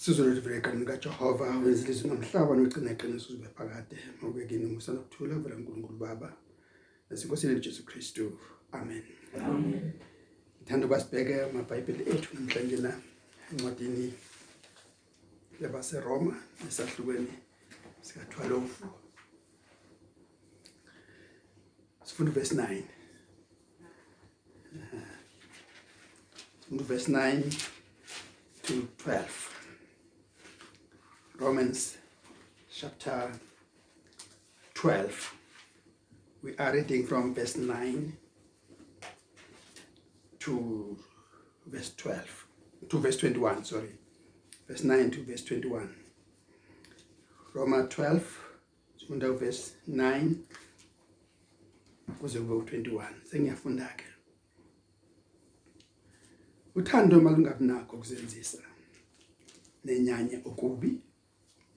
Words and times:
Sizolele 0.00 0.40
vele 0.40 0.56
egameni 0.56 0.86
kaJehova 0.86 1.44
wenzile 1.62 1.92
izwi 1.92 2.08
nomhlaba 2.08 2.56
nogcina 2.56 2.90
iqiniso 2.92 3.28
uzube 3.28 3.48
phakade 3.56 3.96
mawubekini 4.20 4.64
umusa 4.66 4.92
nokuthula 4.92 5.34
vela 5.42 5.56
uNkulunkulu 5.56 5.98
Baba 5.98 6.28
nasenkosini 7.10 7.60
Jesu 7.60 7.82
Kristu. 7.88 8.38
Amen. 8.72 9.02
Amen. 9.34 9.92
ngithanda 10.60 10.86
ukusibheke 10.86 11.34
amabhayibheli 11.42 12.02
ethu 12.12 12.28
namhlanje 12.34 12.76
na 12.76 12.92
encwadini 13.50 14.06
yabaseRoma 15.62 16.34
esahlukweni 16.68 17.32
sika 18.06 18.20
12 18.20 18.62
sifunda 22.04 22.32
verse 22.32 22.54
9 22.54 22.82
Sifunda 26.60 26.84
verse 26.84 27.08
9 27.12 27.42
to 28.62 28.74
12 29.04 29.57
Romans 31.38 31.96
chapter 32.68 33.30
12 34.74 35.34
we 36.42 36.56
are 36.56 36.72
reading 36.72 37.06
from 37.06 37.32
verse 37.32 37.56
9 37.56 38.12
to 40.40 40.98
verse 41.64 41.94
12 41.96 42.46
to 42.88 42.98
verse 42.98 43.16
21 43.18 43.64
sorry. 43.64 43.90
Verse 44.66 44.82
9 44.82 45.12
to 45.12 45.22
verse 45.22 45.44
21 45.44 45.94
Roma 47.54 47.84
12 47.84 48.38
sifunda 48.96 49.32
verse 49.32 49.74
9 49.88 50.34
kuze 52.20 52.40
kube 52.40 52.54
u21 52.54 53.04
sengiyafunda 53.24 53.86
ke 53.96 54.04
uthando 56.74 57.20
malungabi 57.20 57.64
nakho 57.64 57.96
ukuzenzisa 57.96 58.62
nenyanye 59.84 60.40
okubi. 60.44 61.07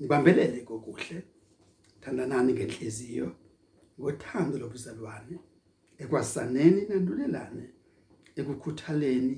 Nibambelele 0.01 0.59
kokuhle 0.61 1.23
thandanani 2.01 2.53
ngenhliziyo 2.53 3.27
ngothando 3.99 4.55
lobuzalwane 4.57 5.37
ekwasaneni 6.01 6.81
nandulelane 6.89 7.65
ekukhuthaleni 8.39 9.37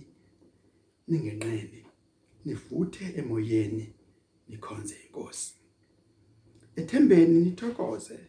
ningenqeni 1.10 1.82
nivuthe 2.46 3.06
emoyeni 3.20 3.86
nikhonze 4.50 4.96
inkosi. 5.06 5.54
Ethembeni 6.80 7.36
nithokoze 7.46 8.20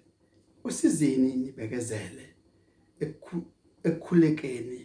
usizini 0.64 1.30
nibekezele 1.42 2.26
ekukhulekeni 3.84 4.80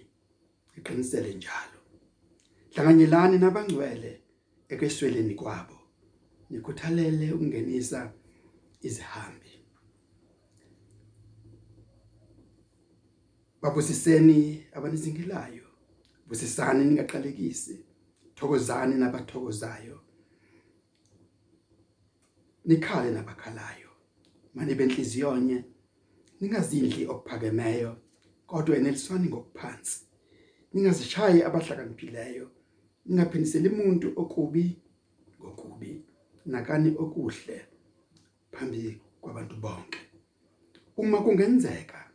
iqinisele 0.77 1.33
njalo. 1.33 1.79
Hlanganyelani 2.73 3.37
nabangcwele 3.37 4.11
ekwesweleni 4.71 5.35
kwabo. 5.35 5.78
Nikhuthalele 6.49 7.33
ukungenisa 7.33 8.13
izihambi. 8.81 9.49
Babusiseni 13.61 14.65
abanizingilayo 14.73 15.69
busisani 16.27 16.85
ningaqalekisi. 16.85 17.85
Thokozani 18.35 18.95
nabathokozayo. 18.95 19.99
Nikhale 22.65 23.11
nabakhalayo. 23.11 23.89
Mani 24.53 24.75
benhliziyonye. 24.75 25.65
Ningazindli 26.41 27.07
okuphakemeyo 27.07 27.97
kodwa 28.47 28.77
eneliswani 28.77 29.27
ngokuphansi. 29.27 30.05
Ningazishayi 30.73 31.43
abahlakaniphileyo 31.43 32.51
ningaphindiseli 33.05 33.69
umuntu 33.69 34.13
okubi 34.15 34.81
ngokubi. 35.41 36.05
Nakani 36.45 36.95
okuhle 36.97 37.65
phambi 38.51 39.01
kwabantu 39.21 39.55
bonke. 39.55 39.99
Uma 40.97 41.21
kungenzeka 41.21 42.11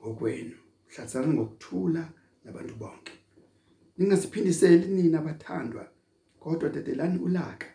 ngokwenu 0.00 0.56
hlatsana 0.88 1.28
ngokuthula 1.34 2.12
nabantu 2.44 2.74
bonke. 2.74 3.12
Ningaziphindiseli 3.98 4.86
nina 4.86 5.18
abathandwa 5.18 5.88
kodwa 6.40 6.68
dedelani 6.68 7.18
ulaka 7.18 7.66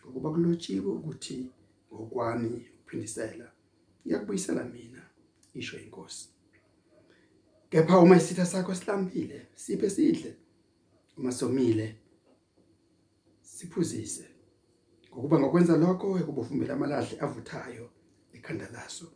ngokuba 0.00 0.30
kulotshiwe 0.30 0.86
ukuthi 0.86 1.50
ngokwami 1.92 2.68
uphindisela. 2.80 3.52
Ngiyakubuyisela 4.04 4.64
mina 4.64 5.02
isho 5.54 5.78
inkosi. 5.78 6.28
Kepha 7.70 7.98
uma 7.98 8.16
isitha 8.16 8.46
sakho 8.46 8.74
silambile 8.74 9.46
siphe 9.54 9.90
sidle. 9.90 10.36
Uma 11.16 11.32
somile 11.32 11.96
siphuzise. 13.42 14.35
Ngokuba 15.16 15.40
ngokwenza 15.40 15.76
lokho 15.82 16.06
ekubuvumbela 16.20 16.72
amalahle 16.74 17.16
avuthayo 17.24 17.86
ekhanda 18.36 18.66
laso. 18.74 19.08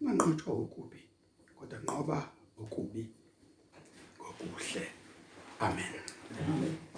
Unganqotshwa 0.00 0.52
ukubi 0.64 1.00
kodwa 1.56 1.76
nqoba 1.84 2.18
ukubi 2.62 3.02
ngokuhle. 4.18 4.84
Amen. 5.60 5.94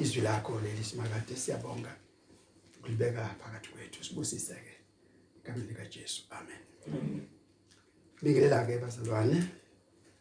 Izwi 0.03 0.21
lakho 0.27 0.61
leli 0.61 0.85
simakade 0.85 1.35
siyabonga. 1.37 1.93
Kulibeka 2.81 3.23
phakathi 3.41 3.69
kwethu 3.73 4.05
sibusise 4.05 4.55
ke 4.55 4.75
egameni 5.39 5.69
lika 5.69 5.85
Jesu 5.95 6.21
amen. 6.31 6.63
Bingelela 8.23 8.67
ke 8.67 8.79
bazalwane 8.79 9.39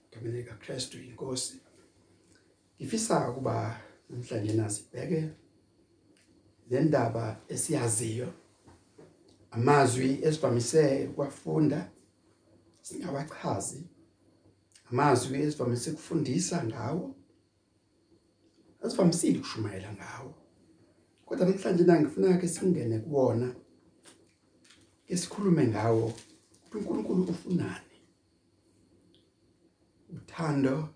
egameni 0.10 0.38
lika 0.38 0.56
Kristu 0.56 0.98
inkosi. 0.98 1.62
Ngifisa 2.78 3.30
ukuba 3.30 3.82
namhlanje 4.10 4.54
nasibheke 4.54 5.45
le 6.70 6.82
ndaba 6.82 7.26
esiyaziyo 7.48 8.30
amazwi 9.52 10.10
esivamise 10.28 11.08
ukwafunda 11.12 11.92
singawachazi 12.82 13.82
amazwi 14.90 15.38
esivamise 15.42 15.92
ukufundisa 15.92 16.64
ngawo 16.64 17.16
asivamisile 18.86 19.38
ukushumayela 19.40 19.94
ngawo. 19.94 20.34
Kodwa 21.26 21.46
namhlanje 21.46 21.84
nangifuna 21.84 22.38
ke 22.38 22.48
singene 22.48 23.00
kuwona 23.00 23.48
esikhulume 25.08 25.68
ngawo 25.68 26.14
uNkulunkulu 26.74 27.24
ufunani? 27.24 27.98
Uthando 30.16 30.90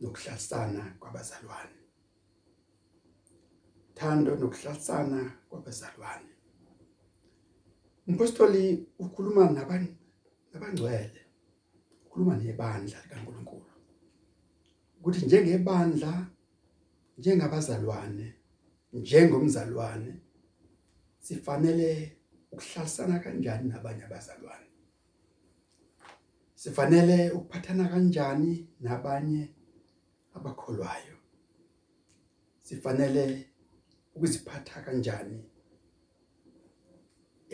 nokuhlalisana 0.00 0.82
kwabazalwane. 1.00 1.77
Thando 3.98 4.30
nokuhlalisana 4.36 5.20
kwabazalwane. 5.48 6.32
Umpostoli 8.08 8.86
ukhuluma 8.98 9.50
nabantu 9.50 9.92
nabangcwele 10.52 11.20
ukhuluma 12.06 12.36
nebandla 12.36 12.98
likaNkulunkulu. 13.02 13.70
Ukuthi 14.98 15.26
njengebandla 15.26 16.12
njengabazalwane 17.18 18.34
njengomzalwane 18.92 20.12
sifanele 21.18 22.16
ukuhlalisana 22.52 23.18
kanjani 23.18 23.68
nabanye 23.68 24.02
abazalwane? 24.04 24.68
Sifanele 26.54 27.30
ukuphathana 27.30 27.88
kanjani 27.88 28.68
nabanye 28.80 29.42
abakholwayo? 30.34 31.16
Sifanele 32.62 33.24
ukuziphatha 34.18 34.82
kanjani 34.84 35.38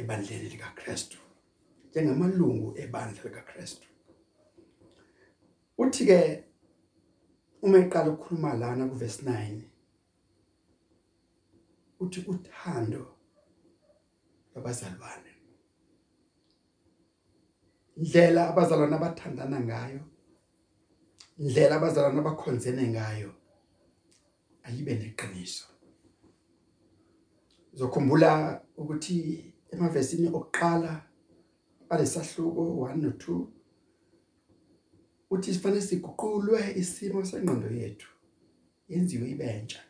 ebandleni 0.00 0.48
likaKristu 0.48 1.18
njengamalungu 1.90 2.78
ebandla 2.78 3.22
likaKristu. 3.24 3.88
Uthi 5.78 6.06
ke 6.06 6.44
uma 7.62 7.78
eqala 7.78 8.10
ukukhuluma 8.10 8.54
lana 8.54 8.88
kuverse 8.88 9.22
9 9.22 9.62
uthi 12.00 12.20
uthando 12.32 13.04
labazalwane 14.54 15.32
indlela 17.96 18.48
abazalwane 18.50 18.96
abathandana 18.96 19.60
ngayo 19.60 20.02
indlela 21.38 21.76
abazalwane 21.76 22.20
abakhonzene 22.20 22.84
ngayo 22.94 23.30
ayibe 24.64 24.94
neqiniso. 24.94 25.73
Uzokhumbula 27.74 28.30
ukuthi 28.76 29.16
emavesini 29.72 30.28
okuqala 30.28 30.92
alesahluko 31.92 32.62
1 32.62 32.96
no 33.02 33.10
2 33.10 33.46
uthi 35.30 35.54
sifanele 35.54 35.82
siguqulwe 35.82 36.60
isimo 36.80 37.20
sengqondo 37.24 37.68
yethu 37.80 38.10
yenziwe 38.88 39.26
ibentsha 39.34 39.80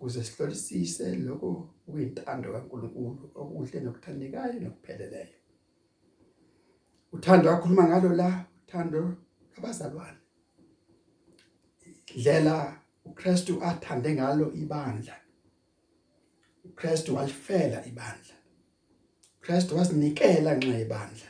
ukuze 0.00 0.24
sihlolisise 0.24 1.06
lokho 1.26 1.50
okuyintando 1.88 2.48
kaNkuluNkulu 2.54 3.24
okuhle 3.40 3.78
nokuthandekayo 3.80 4.56
nokupheleleyo. 4.60 5.38
Uthando 7.14 7.46
akhuluma 7.50 7.84
ngalo 7.88 8.08
la 8.20 8.28
uthando 8.60 9.00
labazalwane 9.52 10.20
indlela 12.12 12.56
uKristu 13.08 13.52
athande 13.68 14.10
ngalo 14.16 14.46
ibandla. 14.62 15.16
uKristu 16.64 17.14
walifela 17.14 17.86
ibandla. 17.86 18.34
uKristu 19.38 19.76
wasinikela 19.76 20.54
nxa 20.56 20.78
ibandla. 20.80 21.28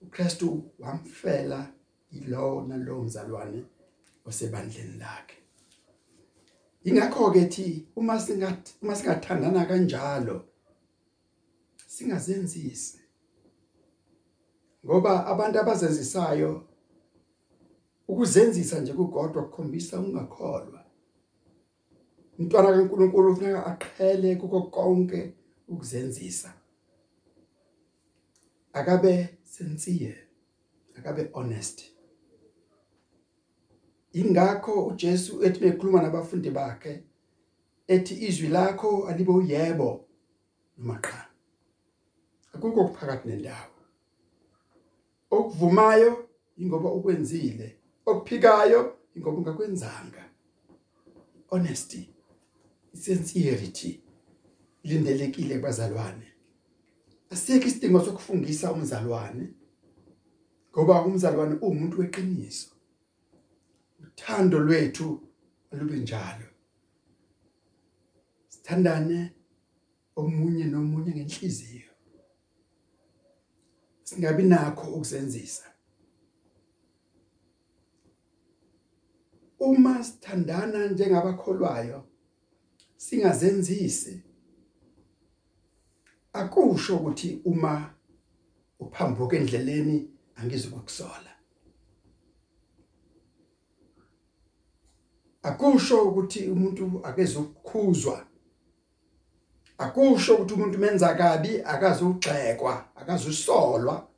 uKristu 0.00 0.70
wamfela 0.78 1.72
ilo 2.10 2.62
nalowo 2.68 3.04
mzalwane 3.04 3.64
osebandleni 4.24 4.98
lakhe. 4.98 5.36
Ingakho 6.84 7.30
ke 7.30 7.44
thi 7.44 7.86
uma 7.96 8.20
singathi 8.20 8.74
uma 8.82 8.94
singathandana 8.96 9.66
kanjalo 9.66 10.44
singazenzisi. 11.86 12.98
Ngoba 14.84 15.26
abantu 15.26 15.58
abazenzisayo 15.58 16.68
ukuzenzisa 18.08 18.80
nje 18.80 18.92
kugodwa 18.92 19.44
kukhombisa 19.44 20.00
ungakholwa 20.00 20.81
umntwana 22.38 22.72
kaNkuluNkulu 22.72 23.32
ufuneka 23.32 23.66
aqhele 23.66 24.36
kuko 24.36 24.62
konke 24.62 25.34
ukuzenzisa. 25.68 26.52
Akabe 28.72 29.38
sincere 29.44 30.18
akabe 30.98 31.30
honest. 31.32 31.78
Ingakho 34.12 34.86
uJesu 34.86 35.44
ethi 35.44 35.60
bekhuluma 35.60 36.02
nabafundi 36.02 36.50
bakhe 36.50 37.02
ethi 37.88 38.14
izwi 38.26 38.48
lakho 38.48 39.06
alibe 39.08 39.32
uyebo 39.32 40.04
noma 40.78 41.00
cha 41.02 41.28
akukho 42.54 42.88
kuphakathi 42.88 43.28
nendawo. 43.28 43.76
Okuvumayo 45.30 46.28
ingoba 46.56 46.92
ukwenzile. 46.92 47.76
Okuphikayo 48.06 48.80
ingoba 49.16 49.38
ungakwenzanga. 49.38 50.24
Honesty. 51.50 52.08
Sincerity 52.94 54.02
lindelekile 54.84 55.54
kubazalwane 55.56 56.32
asikho 57.32 57.66
isidingo 57.66 58.00
sokufungisa 58.04 58.72
umzalwane 58.72 59.44
ngoba 60.70 61.04
umzalwane 61.06 61.54
umuntu 61.54 62.00
weqiniso. 62.00 62.68
Uthando 64.00 64.58
lwethu 64.58 65.06
alube 65.70 65.96
njalo. 65.96 66.48
Sithandane 68.48 69.18
omunye 70.16 70.64
nomunye 70.64 71.10
ngenhliziyo. 71.14 71.92
Singabi 74.02 74.42
nakho 74.42 74.86
ukusenzisa. 74.96 75.66
Uma 79.58 80.04
sithandana 80.04 80.86
njengabakholwayo 80.86 81.98
singazenzisi 83.04 84.22
akusho 86.32 86.96
ukuthi 86.96 87.40
uma 87.44 87.94
uphambuka 88.80 89.36
endleleni 89.36 89.96
angizukukusola 90.38 91.32
akusho 95.42 96.02
ukuthi 96.08 96.40
umuntu 96.50 97.00
akezokukhuzwa. 97.04 98.26
Akusho 99.78 100.34
ukuthi 100.34 100.54
umuntu 100.54 100.78
menza 100.78 101.14
kabi 101.14 101.62
akazugxekwa 101.62 102.96
akazusolwa 102.96 104.08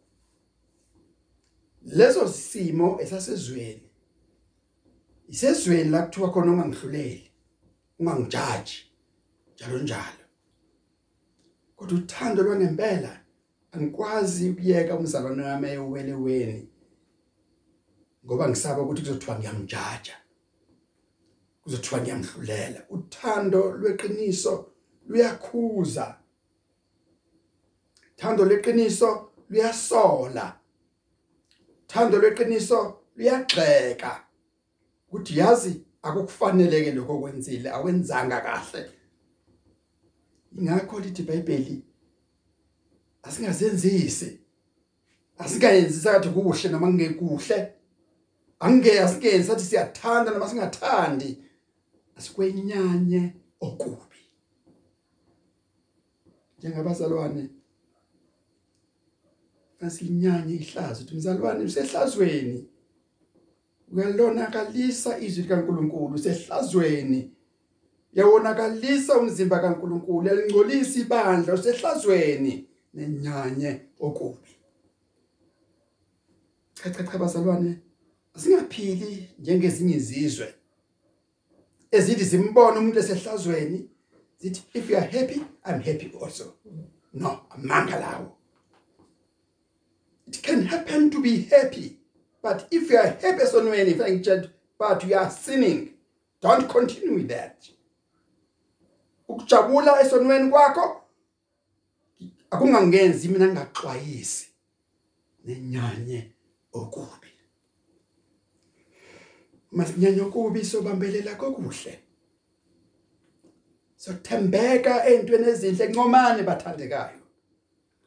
lezo 1.83 2.29
simo 2.29 3.01
esasezweni 3.01 3.91
isezweni 5.29 5.91
la 5.91 6.03
kuthiwa 6.03 6.33
khona 6.33 6.53
ungangihluleli 6.53 7.34
ungangijaji 7.99 8.79
njalo 9.55 9.79
njalo. 9.79 10.25
Kodwa 11.77 11.99
uthando 11.99 12.43
lwangempela 12.43 13.21
angikwazi 13.73 14.51
ukuyeka 14.51 14.97
umzalwane 14.97 15.43
wami 15.43 15.69
eyoweleweni 15.69 16.69
ngoba 18.25 18.49
ngisaba 18.49 18.83
ukuthi 18.83 19.03
kuzothiwa 19.03 19.39
ngiyamjaja 19.39 20.17
kuzothiwa 21.63 22.01
ngiyamhlulela. 22.01 22.81
Uthando 22.89 23.73
lweqiniso 23.81 24.55
luyakhuza. 25.09 26.19
Thando 28.17 28.45
leqiniso 28.45 29.33
luyasola. 29.51 30.59
Thando 31.87 32.19
lweqiniso 32.19 32.79
luyagxeka. 33.17 34.25
Ukuthi 35.09 35.39
yazi 35.39 35.85
akukufaneleke 36.07 36.93
lokho 36.93 37.13
okwenzile 37.17 37.69
awenzanga 37.77 38.41
kahle. 38.47 38.81
Ingakho 40.59 41.01
lithi 41.01 41.23
iBhayibheli 41.23 41.77
asingazenzisi 43.23 44.41
asikayenzi 45.39 46.01
sathi 46.01 46.29
kuhle 46.29 46.69
noma 46.69 46.87
kungekuhle. 46.87 47.59
Angeke 48.61 49.01
asikenzi 49.01 49.49
sathi 49.49 49.65
siyathanda 49.65 50.31
noma 50.31 50.49
singathandi. 50.49 51.31
Asikwenyanye 52.17 53.23
okubi. 53.61 54.21
Njengabazalwane 56.59 57.49
asilinyanye 59.81 60.55
ihlazo. 60.55 61.01
Ukuthi 61.03 61.15
mzalwane 61.17 61.65
usehlazweni. 61.65 62.69
Uyalonakalisa 63.95 65.19
izwi 65.19 65.43
likaNkuluNkulu 65.43 66.19
sehlazweni. 66.19 67.31
Yawonakalisa 68.13 69.19
umzimba 69.19 69.59
kaNkuluNkulu 69.59 70.29
yalingcolisa 70.29 71.01
ibandla 71.01 71.55
usehlazweni 71.55 72.69
nenyanye 72.95 73.81
okubi. 74.01 74.51
Cha 76.75 76.91
cha 76.91 77.05
cha 77.05 77.19
bazalwane 77.19 77.79
asingaphili 78.35 79.29
njengezinye 79.39 79.97
izizwe. 79.97 80.55
Ezithi 81.91 82.25
zimbona 82.25 82.79
umuntu 82.79 82.99
esehlazweni 82.99 83.89
zithi 84.41 84.63
if 84.75 84.91
you 84.91 84.97
are 84.97 85.07
happy 85.07 85.41
i'm 85.67 85.81
happy 85.83 86.13
also. 86.23 86.55
No 87.13 87.41
amanga 87.51 87.99
lawo. 88.01 88.33
It 90.27 90.43
can 90.43 90.67
happen 90.67 91.11
to 91.11 91.21
be 91.21 91.43
happy. 91.43 92.04
But 92.45 92.69
if 92.71 92.91
you 92.91 92.99
are 92.99 93.07
happy 93.07 93.43
esonweni 93.43 93.93
if 93.93 93.99
ngitshela 93.99 94.51
but 94.79 95.03
you 95.05 95.17
are 95.17 95.31
sinning 95.31 95.95
don't 96.43 96.69
continue 96.69 97.15
with 97.15 97.29
that. 97.29 97.57
Ukujabula 99.29 100.01
esonweni 100.03 100.51
kwakho 100.51 101.01
akungangenzi 102.51 103.29
mina 103.29 103.47
ngingaxwayisi 103.47 104.49
nenyanye 105.47 106.33
okubi. 106.73 107.33
Masinyanye 109.73 110.21
okubi 110.21 110.65
sobambelela 110.65 111.35
kokuhle. 111.37 111.99
Sothembeka 113.97 115.07
entweni 115.07 115.49
ezinhle 115.49 115.87
ncomane 115.89 116.43
bathandekayo. 116.43 117.25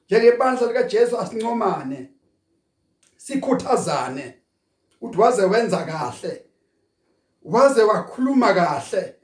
Njengebandla 0.06 0.67
lika 0.67 0.84
Jesu 0.84 1.17
asincomane. 1.17 2.10
Sikhuthazane. 3.27 4.34
Uthi 5.01 5.17
waze 5.17 5.46
wenza 5.46 5.86
kahle 5.86 6.46
waze 7.43 7.84
wakhuluma 7.84 8.53
kahle 8.53 9.15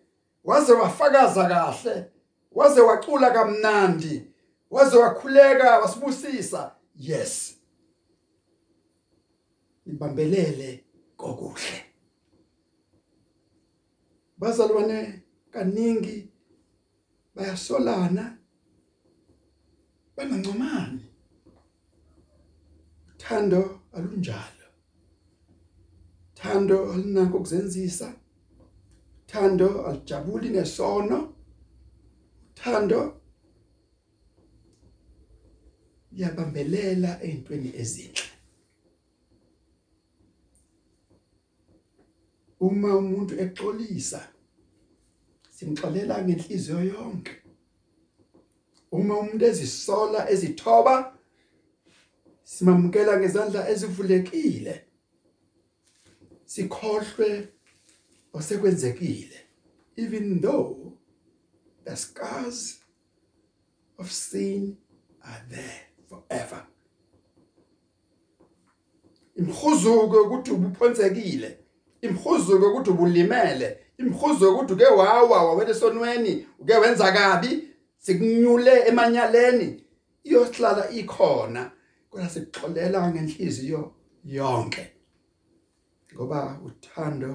waze 0.44 0.74
wafakaza 0.74 1.46
kahle 1.48 2.12
waze 2.52 2.82
wacula 2.82 3.32
kamnandi 3.32 4.32
waze 4.70 4.98
wakhuleka 4.98 5.80
wasibusisa. 5.80 6.76
Yes. 6.96 7.58
Ibambelele 9.86 10.84
kokuhle. 11.18 11.86
Bazalwane 14.38 15.24
kaningi 15.52 16.30
bayasolana 17.36 18.38
bangancomani 20.16 21.06
thando 23.18 23.83
alunjalo. 23.94 24.68
Thando 26.36 26.94
alinako 26.94 27.38
ukuzenzisa 27.38 28.14
thando 29.28 29.86
alijabuli 29.86 30.50
ngesono 30.50 31.34
thando 32.56 33.22
liyabambelela 36.12 37.24
ezintweni 37.24 37.72
ezinhle. 37.82 38.30
Uma 42.60 42.96
umuntu 42.96 43.34
exolisa 43.44 44.22
simxolela 45.50 46.24
ngenhliziyo 46.24 46.80
yonke. 46.84 47.32
Uma 48.92 49.18
umuntu 49.20 49.46
ezisola 49.46 50.30
ezithoba 50.30 51.13
simamukela 52.44 53.20
ngezandla 53.20 53.70
ezivulekile. 53.70 54.86
Sikhohlwe 56.46 57.48
osekwenzekile 58.34 59.44
even 59.98 60.42
though 60.42 60.94
the 61.86 61.96
scars 61.96 62.80
of 64.00 64.12
sin 64.12 64.78
are 65.24 65.44
there 65.50 65.82
forever. 66.10 66.66
Imhuzuko 69.36 70.22
ukuthi 70.24 70.52
ubuphonsekile 70.52 71.58
imhuzuko 72.02 72.72
ukuthi 72.72 72.90
ubulimele 72.90 73.78
imhuzuko 73.98 74.52
ukuthi 74.56 74.74
uke 74.74 74.86
wawa 74.86 75.44
wawele 75.44 75.72
esonweni 75.72 76.48
uke 76.60 76.74
wenza 76.74 77.12
kabi 77.12 77.70
sikunyule 77.98 78.88
emanyaleni 78.88 79.84
iyohlala 80.24 80.90
ikhona. 80.90 81.72
Kodwa 82.14 82.30
sikuxolela 82.30 83.12
ngenhliziyo 83.12 83.82
yonke. 84.24 84.84
Ngoba 86.14 86.62
uthando 86.68 87.32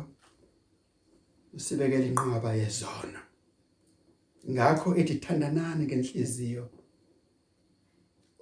usibekela 1.53 2.07
inqaba 2.07 2.51
yezona 2.61 3.21
ngakho 4.51 4.89
ethi 5.01 5.15
thandanani 5.25 5.83
ngenhliziyo 5.87 6.65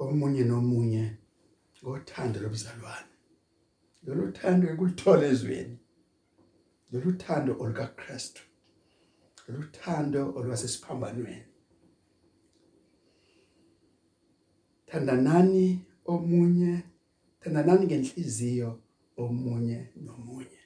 omunye 0.02 0.44
nomunye 0.50 1.04
ngothando 1.80 2.36
lobuzalwane. 2.40 3.12
Lolu 4.04 4.32
thando 4.38 4.64
ekulithola 4.72 5.26
ezweni. 5.32 5.76
Lolu 6.92 7.10
thando 7.22 7.52
oluka 7.62 7.86
Christ 8.00 8.36
lolu 9.48 9.64
thando 9.76 10.20
olwasesiphambanweni. 10.38 11.46
Thandanani 14.88 15.66
omunye 16.12 16.72
thandanani 17.40 17.86
ngenhliziyo 17.86 18.70
omunye 19.22 19.78
nomunye. 20.04 20.62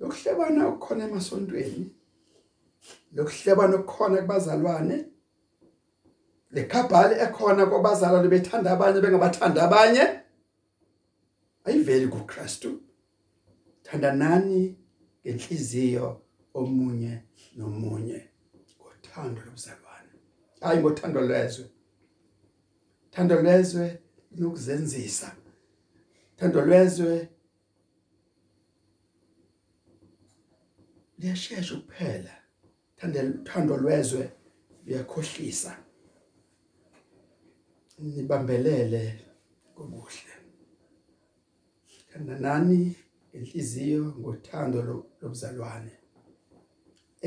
Lokuhlebana 0.00 0.60
okukhona 0.68 1.02
emasontweni 1.08 1.86
lokuhlebana 3.16 3.74
okukhona 3.76 4.16
kubazalwane 4.22 4.96
lekhabhali 6.54 7.14
ekhona 7.24 7.62
kwabazalwane 7.70 8.28
bethanda 8.28 8.68
abanye 8.74 8.98
bengabathanda 9.00 9.60
abanye 9.66 10.04
ayiveli 11.66 12.06
kuKristu. 12.14 12.70
Thandanani 13.84 14.76
ngenhliziyo 15.22 16.08
omunye 16.54 17.12
nomunye 17.56 18.18
ngothando 18.78 19.40
lobuzalwane. 19.46 20.12
Hayi 20.60 20.80
ngothando 20.80 21.20
lwezwe. 21.28 21.66
Thando 23.14 23.42
lwezwe 23.42 23.86
lokuzenzisa 24.38 25.28
thando 26.36 26.60
lwezwe 26.66 27.28
liyashesha 31.18 31.74
ukuphela. 31.74 32.34
Thande 32.96 33.20
thando 33.44 33.76
lwezwe 33.76 34.32
liyakhohlisa 34.86 35.72
nibambelele 37.98 39.02
kokuhle 39.74 40.34
thandanani 42.10 42.96
inhliziyo 43.32 44.04
ngothando 44.18 44.78
lobuzalwane. 45.20 45.94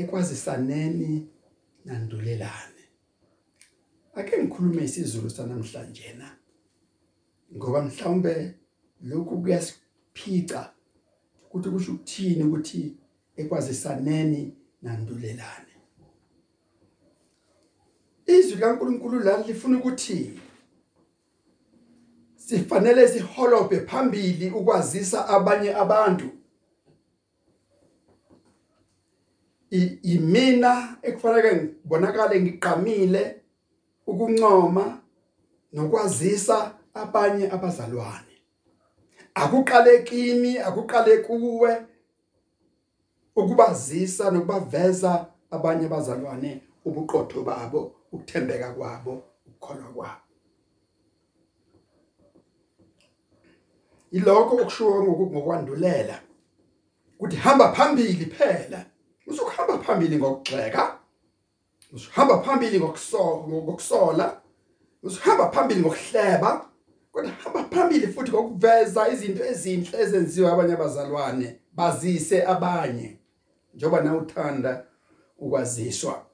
Ekwazisaneni 0.00 1.12
nandulelane. 1.84 2.77
Ake 4.18 4.42
ngikhulume 4.42 4.84
isizulu 4.84 5.30
sanamhlanje 5.30 6.12
na 6.18 6.36
ngoba 7.56 7.82
mhlawumbe 7.82 8.54
lokhu 9.02 9.42
kuyasiphica 9.42 10.70
ukuthi 11.44 11.70
kusho 11.70 11.92
ukuthini 11.92 12.42
ukuthi 12.44 12.96
ekwazisaneni 13.36 14.56
nandulelane. 14.82 15.74
Izwi 18.26 18.60
kaNkuluNkulu 18.60 19.20
la 19.20 19.42
lifuna 19.46 19.78
ukuthi 19.78 20.40
sifanele 22.36 23.08
siholobhe 23.08 23.80
phambili 23.80 24.50
ukwazisa 24.50 25.28
abanye 25.28 25.74
abantu. 25.74 26.30
Imina 30.02 30.96
ekufanele 31.02 31.56
ngibonakale 31.56 32.40
ngiqamile 32.40 33.40
ukuncoma 34.08 34.98
nokwazisa 35.72 36.74
abanye 36.94 37.50
abazalwane. 37.50 38.34
Akuqale 39.34 40.02
kimi 40.02 40.58
akuqale 40.58 41.18
kuwe 41.18 41.86
ukubazisa 43.36 44.30
nokubaveza 44.30 45.26
abanye 45.50 45.86
abazalwane 45.86 46.62
ubuqotho 46.84 47.42
babo 47.42 47.80
ukuthembeka 48.12 48.72
kwabo 48.72 49.22
ukukholwa 49.46 49.92
kwabo. 49.92 50.22
Ilokho 54.10 54.56
okushiwo 54.56 55.02
ngokwandulela. 55.04 56.20
Ukuthi 57.16 57.36
hamba 57.36 57.72
phambili 57.72 58.26
phela. 58.26 58.86
Usukuhamba 59.26 59.78
phambili 59.78 60.16
ngokugxeka. 60.16 60.97
Usuhamba 61.92 62.42
phambili 62.42 62.80
ngokusola. 62.80 64.40
Usuhamba 65.02 65.50
phambili 65.50 65.80
ngokuhleba. 65.80 66.68
Kodwa 67.12 67.30
hamba 67.30 67.64
phambili 67.64 68.06
futhi 68.06 68.30
ngokuveza 68.30 69.08
izinto 69.08 69.44
ezinhle 69.44 70.00
ezenziwa 70.02 70.52
abanye 70.52 70.72
abazalwane 70.74 71.60
bazise 71.72 72.46
abanye 72.46 73.16
njoba 73.74 74.00
na 74.00 74.16
uthanda 74.16 74.86
ukwaziswa. 75.38 76.26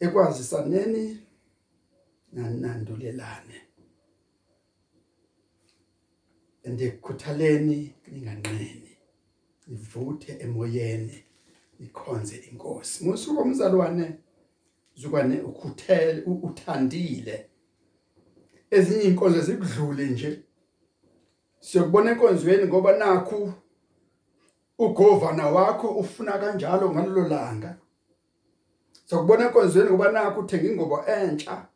Ekwazisaneni 0.00 1.20
nanandulelane. 2.32 3.60
Endikhuthaleni 6.62 7.94
ninganqeni 8.12 8.96
nivuthe 9.66 10.32
emoyeni. 10.40 11.24
Ikhonze 11.80 12.36
inkosi. 12.36 13.04
Musuku 13.04 13.40
omzalwane 13.40 14.18
zukwane 14.94 15.40
ukhuthele 15.40 16.22
uthandile. 16.22 17.50
Ezinye 18.70 19.04
inkonzo 19.04 19.40
zikudlule 19.40 20.06
nje. 20.06 20.42
Siyokubona 21.60 22.10
enkonzweni 22.10 22.66
ngoba 22.66 22.98
nakhu 22.98 23.52
ugovana 24.78 25.46
wakho 25.46 25.88
ufuna 25.88 26.38
kanjalo 26.38 26.90
ngalolo 26.90 27.28
langa. 27.28 27.76
Sokubona 29.04 29.46
enkonzweni 29.46 29.90
ngoba 29.90 30.12
nakho 30.12 30.40
uthenga 30.40 30.68
ingobo 30.68 31.04
entsha. 31.06 31.66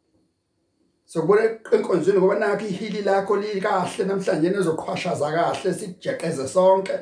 Sokubona 1.04 1.42
enkonzweni 1.72 2.18
ngoba 2.18 2.38
nakho 2.38 2.66
ihili 2.66 3.02
lakho 3.02 3.36
likahle 3.36 4.04
namhlanje 4.04 4.50
nezoqhwashaza 4.50 5.32
kahle 5.32 5.74
sijeqeze 5.74 6.48
sonke. 6.48 6.98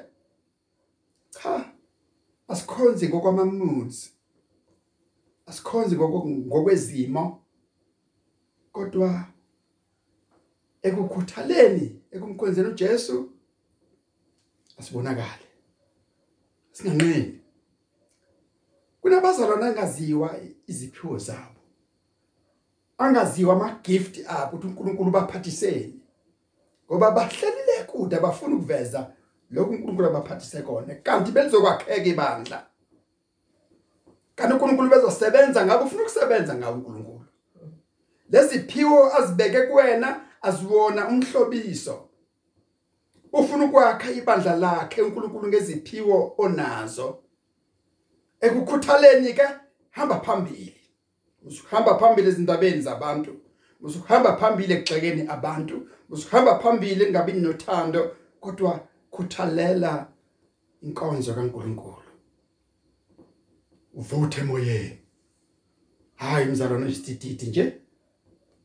Cha. 1.30 1.77
Asikhonzi 2.48 3.08
ngokwamamuzi 3.08 4.10
asikhonzi 5.48 5.96
ngokwezimo. 5.96 7.42
Kodwa 8.72 9.24
ekukhuthaleni 10.82 12.00
ekumkhonzeni 12.10 12.68
uJesu 12.68 13.30
asibonakala 14.78 15.46
singanqeni. 16.72 17.40
Kunabazalwane 19.00 19.66
angaziwa 19.66 20.40
iziphiwo 20.66 21.18
zabo. 21.18 21.60
Angaziwa 22.98 23.54
ama 23.54 23.80
gift 23.82 24.14
abo 24.28 24.56
ukuthi 24.56 24.66
uNkulunkulu 24.66 25.10
baphathiseni 25.10 26.00
ngoba 26.86 27.10
bahlelile 27.10 27.84
kude 27.86 28.16
abafuna 28.16 28.56
ukuveza 28.56 29.14
lokhu 29.50 29.70
uNkulunkulu 29.70 30.08
abaphathise 30.08 30.62
kona 30.62 30.94
kanti 30.94 31.32
belizokwakheka 31.32 32.04
ibandla. 32.04 32.66
Kanti 34.36 34.52
uNkulunkulu 34.54 34.90
bezosebenza 34.90 35.66
ngabe 35.66 35.84
ufuna 35.84 36.02
ukusebenza 36.02 36.54
ngawe 36.54 36.74
uNkulunkulu. 36.74 37.24
Leziphiwo 38.30 39.16
azibeke 39.16 39.62
kuwena 39.62 40.20
aziwona 40.42 41.08
umhlobiso. 41.08 42.08
Ufuna 43.32 43.64
ukwakha 43.64 44.10
ibandla 44.10 44.56
lakhe 44.56 45.02
uNkulunkulu 45.02 45.48
ngeziphiwo 45.48 46.34
onazo. 46.38 47.18
Ekukhuthaleni 48.40 49.32
ke 49.32 49.46
hamba 49.90 50.20
phambili. 50.20 50.80
Usuhamba 51.46 51.98
phambili 51.98 52.28
ezindabeni 52.28 52.80
zabantu. 52.80 53.32
Usuhamba 53.80 54.36
phambili 54.36 54.72
ekugxekeni 54.74 55.28
abantu. 55.28 55.88
Usuhamba 56.10 56.58
phambili 56.58 57.04
engabi 57.04 57.32
nothando 57.32 58.16
kodwa 58.40 58.80
khuthalela 59.10 60.08
inkonzo 60.82 61.34
kaNkulunkulu. 61.34 62.02
Uvuthe 63.94 64.40
emoyeni. 64.40 64.98
Hayi 66.14 66.46
mzalwane 66.46 66.90
isitititi 66.90 67.46
nje. 67.46 67.80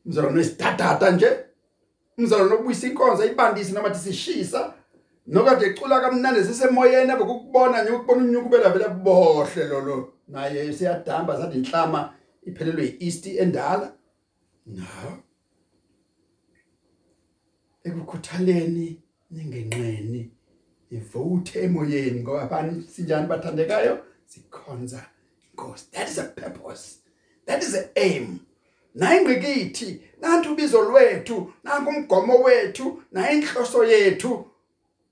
Mzalwane 0.04 0.40
isidatata 0.40 1.10
nje. 1.10 1.30
Umzalwane 2.18 2.54
obuyisa 2.54 2.86
inkonzo 2.86 3.22
ayibandise 3.22 3.72
noma 3.72 3.94
sishisa. 3.94 4.74
Nokade 5.26 5.66
ecula 5.66 6.00
kamnandi 6.00 6.44
sisemoyeni 6.44 7.10
abekukubona 7.12 7.82
nje 7.82 7.92
ukubona 7.92 8.24
unyukubela 8.24 8.68
vele 8.70 8.88
bohle 8.88 9.64
lolo. 9.68 10.12
Naye 10.28 10.72
siyadamba 10.72 11.38
sathi 11.38 11.58
inhlama 11.58 12.14
iphelelwe 12.46 12.84
yiEast 12.84 13.26
endala. 13.26 13.92
No 14.66 15.24
ekukhuthaleni 17.84 19.03
ningenqeni 19.30 20.30
ivote 20.90 21.60
emoyeni 21.62 22.20
ngoba 22.20 22.42
abani 22.42 22.82
sinjani 22.82 23.26
bathandekayo? 23.26 23.98
Sikhonza 24.26 25.06
inkosi. 25.50 25.90
That 25.92 26.08
is 26.08 26.18
a 26.18 26.24
purpose. 26.24 26.98
That 27.46 27.62
is 27.62 27.74
a 27.74 27.88
aim. 27.96 28.40
Nayingqikithi 28.94 30.00
nantu 30.20 30.52
ubizo 30.52 30.82
lwethu 30.82 31.52
nanku 31.64 31.90
umgomo 31.90 32.42
wethu 32.42 33.02
nayinhloso 33.12 33.84
yethu 33.84 34.44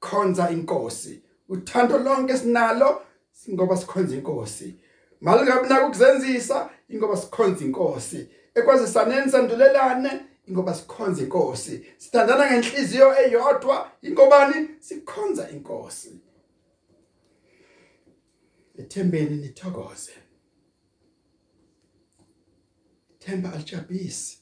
khonza 0.01 0.51
inkosi. 0.51 1.23
Uthando 1.49 1.99
lonke 1.99 2.37
sinalo 2.37 3.03
ngoba 3.51 3.77
sikhonza 3.77 4.17
inkosi. 4.17 4.75
Malingabi 5.21 5.69
nako 5.69 5.87
ukuzenzisa 5.87 6.71
ingoba 6.89 7.17
sikhonza 7.17 7.65
inkosi. 7.65 8.29
Ekwazisaneni 8.55 9.31
sandulelane 9.31 10.21
ingoba 10.47 10.75
sikhonza 10.75 11.23
inkosi. 11.23 11.87
Sithandana 11.99 12.47
ngenhliziyo 12.47 13.09
eyodwa. 13.23 13.93
Ingobani? 14.03 14.69
Sikhonza 14.81 15.51
inkosi. 15.51 16.21
Ethembeni 18.79 19.37
nithokoze. 19.37 20.13
Themba 23.19 23.53
alijabisi 23.53 24.39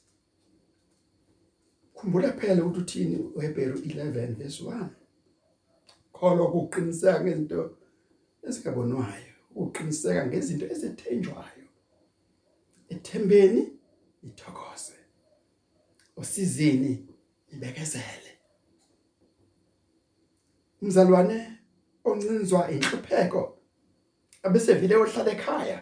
khumbula 1.95 2.31
phela 2.31 2.63
ukuthi 2.63 2.81
uthini? 2.81 3.15
uHebheru 3.35 3.77
11 3.79 4.35
verse 4.35 4.63
1 4.63 4.87
kholwa 6.13 6.47
ukuqiniseka 6.47 7.21
ngezinto 7.21 7.77
ezingabonwayo 8.47 9.33
uqiniseka 9.55 10.25
ngezinto 10.27 10.65
ezithenjwayo. 10.65 11.65
Ethembeni 12.89 13.61
ithokoze 14.23 15.00
usizini 16.21 16.93
ibekezele 17.53 18.31
umzalwane 20.81 21.37
oncinzwa 22.03 22.71
inhlupheko 22.71 23.41
abese 24.43 24.73
vile 24.73 24.95
ohlala 24.95 25.31
ekhaya. 25.31 25.79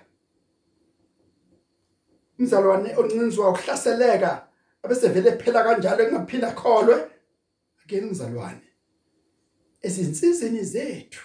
Umzalwane 2.39 2.89
oncinzwa 2.99 3.49
ukuhlaseleka 3.51 4.31
abese 4.83 5.07
vele 5.13 5.31
phela 5.41 5.63
kanjalo 5.63 6.01
engaphinda 6.03 6.49
kholwe 6.61 6.95
akeni 7.81 8.05
umzalwane 8.09 8.67
ezinsizeni 9.85 10.63
zethu 10.73 11.23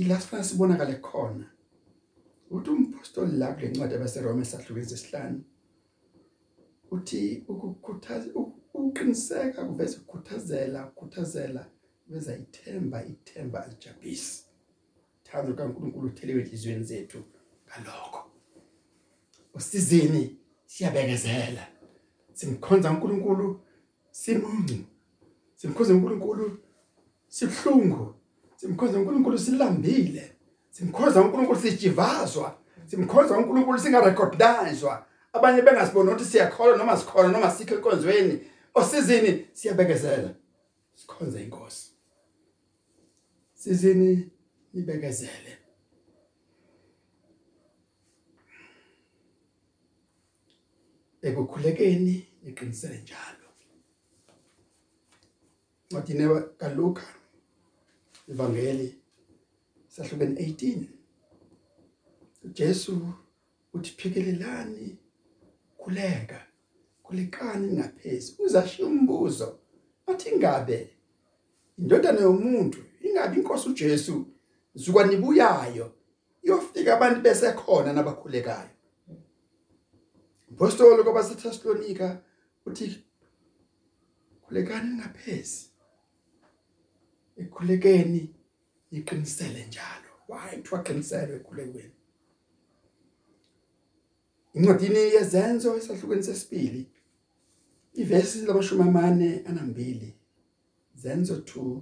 ilasifana 0.00 0.44
sibonakale 0.44 0.96
khona. 1.08 1.46
Uthi 2.50 2.70
umpostoli 2.70 3.36
la 3.40 3.52
kule 3.54 3.68
ncwadi 3.68 3.94
yabaseRoma 3.94 4.42
esahlukene 4.42 4.88
sesihlanu 4.88 5.40
uthi 6.90 7.44
ukukhuthaza 7.48 8.30
uqiniseka 8.74 9.64
kuveza 9.64 9.96
ukukhuthazela 9.98 10.86
ukukhuthazela 10.86 11.66
beza 12.06 12.36
ithemba 12.36 13.04
ithemba 13.04 13.64
alijabisi 13.64 14.46
thando 15.24 15.54
kaNkuluNkulu 15.54 16.06
uthelewe 16.08 16.40
enhlizweni 16.40 16.84
zethu 16.84 17.18
ngalokho. 17.66 18.30
Usizini 19.54 20.36
siyabekezela. 20.66 21.66
Simkhonza 22.32 22.90
uNkulunkulu 22.90 23.60
simuncu 24.10 24.78
simkhonza 25.54 25.94
uNkulunkulu 25.94 26.58
sibhlungu 27.28 28.14
simkhonza 28.56 28.98
uNkulunkulu 28.98 29.38
silambile. 29.38 30.32
Simkhonza 30.70 31.20
uNkulunkulu 31.20 31.60
sijivazwa. 31.60 32.58
Simkhonza 32.86 33.38
uNkulunkulu 33.38 33.78
singarecognizwa 33.78 35.06
abanye 35.36 35.62
bengasibona 35.62 36.10
ukuthi 36.10 36.24
siyakholwa 36.30 36.76
noma 36.78 36.96
sikhona 36.96 37.28
noma 37.28 37.50
sikho 37.50 37.74
enkonzweni 37.74 38.34
osizini? 38.74 39.46
Siyabekezela 39.52 40.30
sikhonza 40.94 41.40
inkosi. 41.40 41.86
Sizini? 43.54 44.30
Nibekezele 44.74 45.52
ekukhulekeni 51.26 52.26
iqinisele 52.48 52.98
njalo. 53.02 53.48
Ncwadini 55.90 56.24
kaLuka 56.58 57.02
ivangeli 58.28 58.88
sahlukene 59.88 60.34
18 60.40 60.84
uJesu 62.44 63.12
uthi 63.74 63.90
phikelelani 63.90 64.98
khuleka 65.86 66.46
khulekani 67.02 67.66
ngaphezulu 67.72 68.46
uzashiya 68.46 68.88
umbuzo. 68.88 69.58
Athi 70.06 70.36
ngabe 70.36 70.90
indodana 71.78 72.20
yomuntu 72.20 72.78
ingabi 73.00 73.36
inkosi 73.40 73.68
uJesu 73.68 74.26
zuka 74.74 75.06
nibuyayo 75.06 75.86
yofika 76.42 76.94
abantu 76.96 77.20
besekhona 77.20 77.92
nabakhulekayo? 77.92 78.74
Apostoli 80.50 81.02
kwabaseThessalonika 81.02 82.22
uthi 82.66 83.04
khulekani 84.42 84.90
ngaphezulu 84.98 85.70
ekhulekeni 87.40 88.22
iqinisele 88.90 89.66
njalo. 89.66 90.10
Why? 90.28 90.56
Kuthiwa 90.56 90.82
qinisele 90.82 91.32
ekhulekweni. 91.36 91.95
Incwadini 94.56 94.98
yezenzo 95.16 95.76
esahlukweni 95.78 96.22
sesibili 96.22 96.82
ivesi 97.94 98.46
lamashumi 98.46 98.82
amane 98.82 99.42
anambili 99.48 100.14
zenzo 100.94 101.36
2 101.36 101.80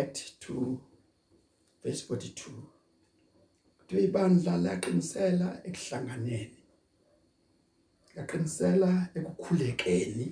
act 0.00 0.18
2 0.50 0.76
verse 1.82 2.14
42 2.14 2.50
kuthi 3.78 4.04
ibandla 4.04 4.56
laqinisela 4.56 5.48
ekuhlanganeni 5.68 6.60
laqinisela 8.16 8.90
ekukhulekeni 9.16 10.26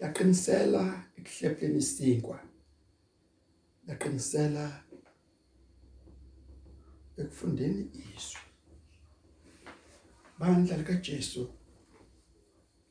laqinisela 0.00 0.82
ekuhlepheni 1.18 1.78
isinkwa 1.84 2.38
laqinisela 3.88 4.64
ekufundeni 7.20 7.82
izwi 8.14 8.45
bandla 10.38 10.76
likaJesu 10.76 11.48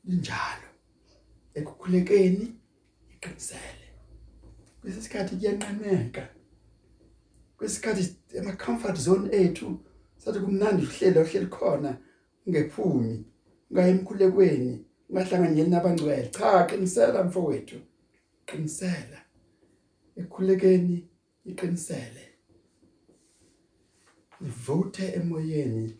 linjalo. 0.04 0.68
Ekukhulekeni 1.54 2.46
iqinisele. 3.12 3.86
Kwesikhathi 4.80 5.36
kuyanqameka 5.36 6.28
kwesikhathi 7.58 8.16
ema 8.34 8.52
comfort 8.52 8.96
zone 8.96 9.28
ethu 9.36 9.80
sathi 10.16 10.40
kumnandi 10.40 10.82
uhlelo 10.86 11.20
ohleli 11.20 11.46
khona 11.46 11.98
ungephumi 12.46 13.24
ungayi 13.70 13.90
emkhulekweni 13.90 14.84
ungahlanganyeli 15.08 15.70
nabangcwele. 15.70 16.28
Cha 16.28 16.66
qinisela 16.68 17.24
mfowethu 17.24 17.78
qinisela. 18.46 19.20
Ekhulekeni 20.16 21.08
iqinisele. 21.44 22.24
Nivuthe 24.40 25.06
emoyeni 25.18 25.96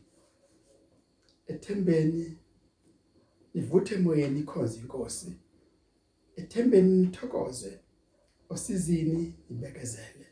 ethembeni 1.47 2.39
nivuthe 3.55 3.95
emoyeni 3.95 4.41
ikhonza 4.41 4.81
inkosi. 4.81 5.33
Ethembeni 6.37 6.93
nithokoze 7.03 7.81
osizini 8.49 9.35
nibekezele. 9.51 10.27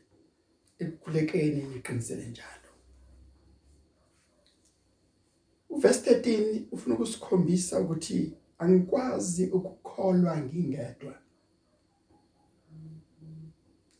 Ekukhulekeni 0.79 1.63
niqinisele 1.63 2.25
njalo. 2.27 2.71
Uverse 5.69 6.11
13 6.11 6.63
ufuna 6.71 6.95
ukusikhombisa 6.95 7.79
ukuthi 7.79 8.37
angikwazi 8.57 9.45
ukukholwa 9.49 10.37
ngingedwa. 10.37 11.15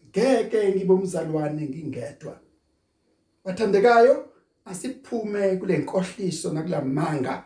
Ngeke 0.10 0.69
ngibe 0.69 0.93
umzalwane 0.93 1.69
ngingedwa. 1.69 2.41
Bathandekayo 3.43 4.35
asiphume 4.65 5.56
kule 5.56 5.78
nkohliso 5.78 6.54
nakulamanga 6.54 7.43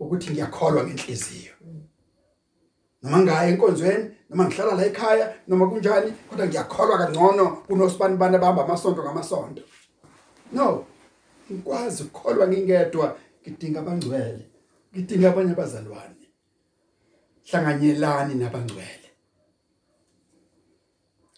ukuthi 0.00 0.30
ngiyakholwa 0.30 0.84
ngenhliziyo. 0.84 1.52
Noma 3.02 3.18
ngaye 3.18 3.52
enkonzweni 3.52 4.10
noma 4.30 4.44
ngihlala 4.44 4.74
la 4.74 4.86
ekhaya 4.86 5.34
noma 5.48 5.68
kunjani 5.70 6.12
kodwa 6.28 6.46
ngiyakholwa 6.46 6.98
kangcono 6.98 7.46
kunosibani 7.66 8.16
bana 8.16 8.38
bahamba 8.38 8.64
amasonto 8.64 9.02
ngamasonto. 9.02 9.62
No 10.52 10.86
ngikwazi 11.50 12.02
ukukholwa 12.02 12.48
ngingedwa 12.48 13.18
ngidinga 13.42 13.80
abangcwele 13.80 14.44
ngidinga 14.92 15.28
abanye 15.28 15.52
abazalwane. 15.52 16.26
Hlanganyelani 17.44 18.34
nabangcwele. 18.34 19.08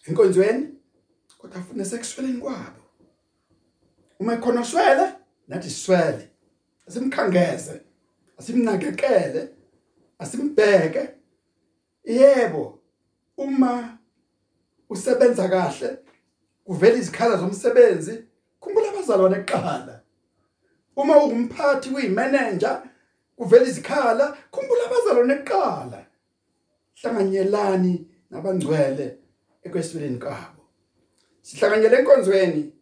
Enkonzweni 0.07 0.67
kodwa 1.37 1.59
afune 1.59 1.85
sekusweleni 1.85 2.41
kwabo. 2.41 2.86
Uma 4.19 4.33
ekhona 4.33 4.63
swele 4.63 5.13
nathi 5.47 5.69
swele 5.69 6.29
asimkhangeze 6.87 7.81
asimnakekele 8.37 9.49
asimbheke. 10.19 11.09
Yebo 12.03 12.79
uma 13.37 13.97
usebenza 14.89 15.49
kahle 15.49 15.97
kuvela 16.65 16.97
izikhala 16.97 17.37
zomsebenzi 17.37 18.23
khumbula 18.61 18.89
abazalwane 18.89 19.35
kuqala. 19.43 20.01
Uma 20.95 21.17
ungumphathi 21.17 21.89
uyimanager 21.89 22.83
kuvela 23.35 23.65
izikhala 23.65 24.37
khumbula 24.51 24.85
abazalwane 24.85 25.35
kuqala. 25.35 26.05
Hlanganyelani 27.01 28.07
nabangcwele 28.31 29.17
ekwesibeleni 29.63 30.19
kwabo. 30.19 30.63
Sihlanganyele 31.41 31.97
enkonzweni. 31.99 32.73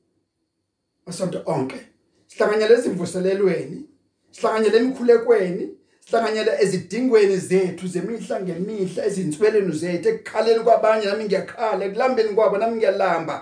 Masonto 1.06 1.44
onke. 1.46 1.80
Sihlanganyele 2.28 2.74
ezimvuselelweni 2.74 3.86
sihlanganyele 4.32 4.78
emikhulekweni 4.78 5.70
sihlanganyele 6.06 6.52
ezidingweni 6.64 7.38
zethu 7.38 7.88
zemihla 7.88 8.42
ngemihla 8.42 9.06
ezinsweleni 9.06 9.72
zethu 9.82 10.10
ekukhaleni 10.10 10.64
kwabanye 10.64 11.06
nami 11.06 11.26
ngiyakhala 11.26 11.86
ekulambeni 11.86 12.36
kwabo 12.36 12.58
nami 12.58 12.76
ngiyalamba. 12.78 13.36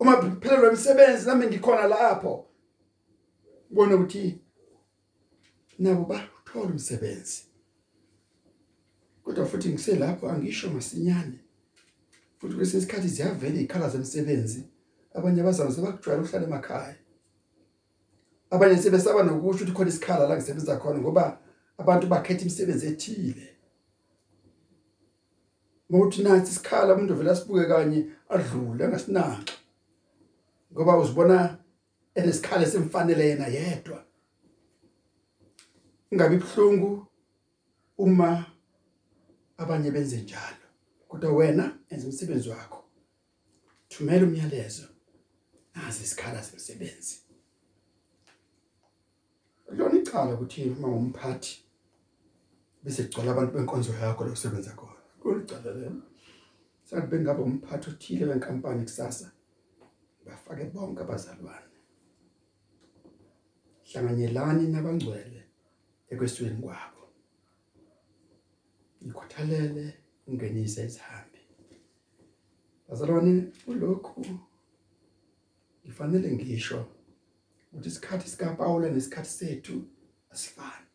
Uma 0.00 0.16
kuphelelwa 0.16 0.68
imisebenzi 0.68 1.26
nami 1.26 1.46
ngikhona 1.46 1.86
lapho. 1.86 2.46
Ubone 3.70 3.94
ukuthi 3.94 4.38
nabo 5.78 6.04
bathola 6.04 6.70
umsebenzi. 6.74 7.42
Kodwa 9.24 9.46
futhi 9.46 9.68
ngiselapho 9.68 10.28
angisho 10.28 10.70
masinyane. 10.70 11.38
Futhi 12.38 12.54
kwesinye 12.54 12.78
isikhathi 12.82 13.08
ziyavela 13.08 13.54
izikhala 13.54 13.88
zemsebenzi 13.88 14.64
abanye 15.14 15.40
abazali 15.40 15.72
sebakujwayela 15.72 16.22
ukuhlala 16.22 16.46
emakhaya. 16.46 16.96
Abanye 18.50 18.76
sebesaba 18.76 19.22
nokusho 19.22 19.64
ukuthi 19.64 19.72
khona 19.72 19.90
isikhala 19.90 20.28
la 20.28 20.36
ngisebenza 20.36 20.80
khona 20.80 20.98
ngoba 21.00 21.38
abantu 21.78 22.06
bakhetha 22.06 22.42
imisebenzi 22.42 22.86
ethile. 22.86 23.46
Mothi 25.90 26.22
nathi 26.22 26.50
isikhala 26.50 26.94
umuntu 26.94 27.14
vele 27.14 27.30
asibuke 27.30 27.64
kanye 27.68 28.00
adlule 28.28 28.84
angasinaki 28.84 29.54
ngoba 30.72 30.98
uzibona 30.98 31.58
enesikhala 32.14 32.62
esimfanele 32.66 33.28
yena 33.28 33.46
yedwa. 33.46 34.04
Ingabe 36.10 36.34
ibhlungu 36.36 37.06
uma 37.98 38.46
abanye 39.58 39.90
benze 39.90 40.20
njalo. 40.20 40.66
Kodwa 41.08 41.32
wena 41.32 41.78
enza 41.90 42.06
umsebenzi 42.06 42.48
wakho. 42.48 42.84
Thumela 43.88 44.26
umyalezo. 44.26 44.97
Nazi 45.78 46.02
isikhala 46.04 46.42
semsebenzi 46.42 47.16
lona 49.76 49.98
icala 50.00 50.34
ukuthi 50.34 50.60
uma 50.70 50.88
umphathi 50.88 51.54
bese 52.82 53.02
gcwala 53.04 53.30
abantu 53.32 53.52
benkonzo 53.54 53.92
yakho 53.92 54.24
lokusebenza 54.24 54.72
khona. 54.78 55.00
Lona 55.24 55.42
icala 55.44 55.70
lelo 55.78 56.02
sathi 56.88 57.06
bengabe 57.10 57.42
umphathi 57.42 57.90
othile 57.90 58.24
wenkampani 58.30 58.82
kusasa 58.88 59.26
bafake 60.26 60.64
bonke 60.72 61.02
abazalwane. 61.02 61.76
Hlanganyelani 63.88 64.64
nabangcwele 64.72 65.42
ekwesweni 66.10 66.58
kwabo. 66.62 67.04
Ikhuthalele 69.08 69.86
ungenise 70.28 70.84
izihambi 70.88 71.40
bazalwane 72.88 73.32
kulokhu 73.64 74.22
ifanele 75.88 76.32
ngisho 76.32 76.84
ukuthi 77.72 77.88
isikhathi 77.88 78.30
sika 78.30 78.54
Paul 78.54 78.82
nesikhathi 78.82 79.30
sethu 79.30 79.82
asifani. 80.30 80.86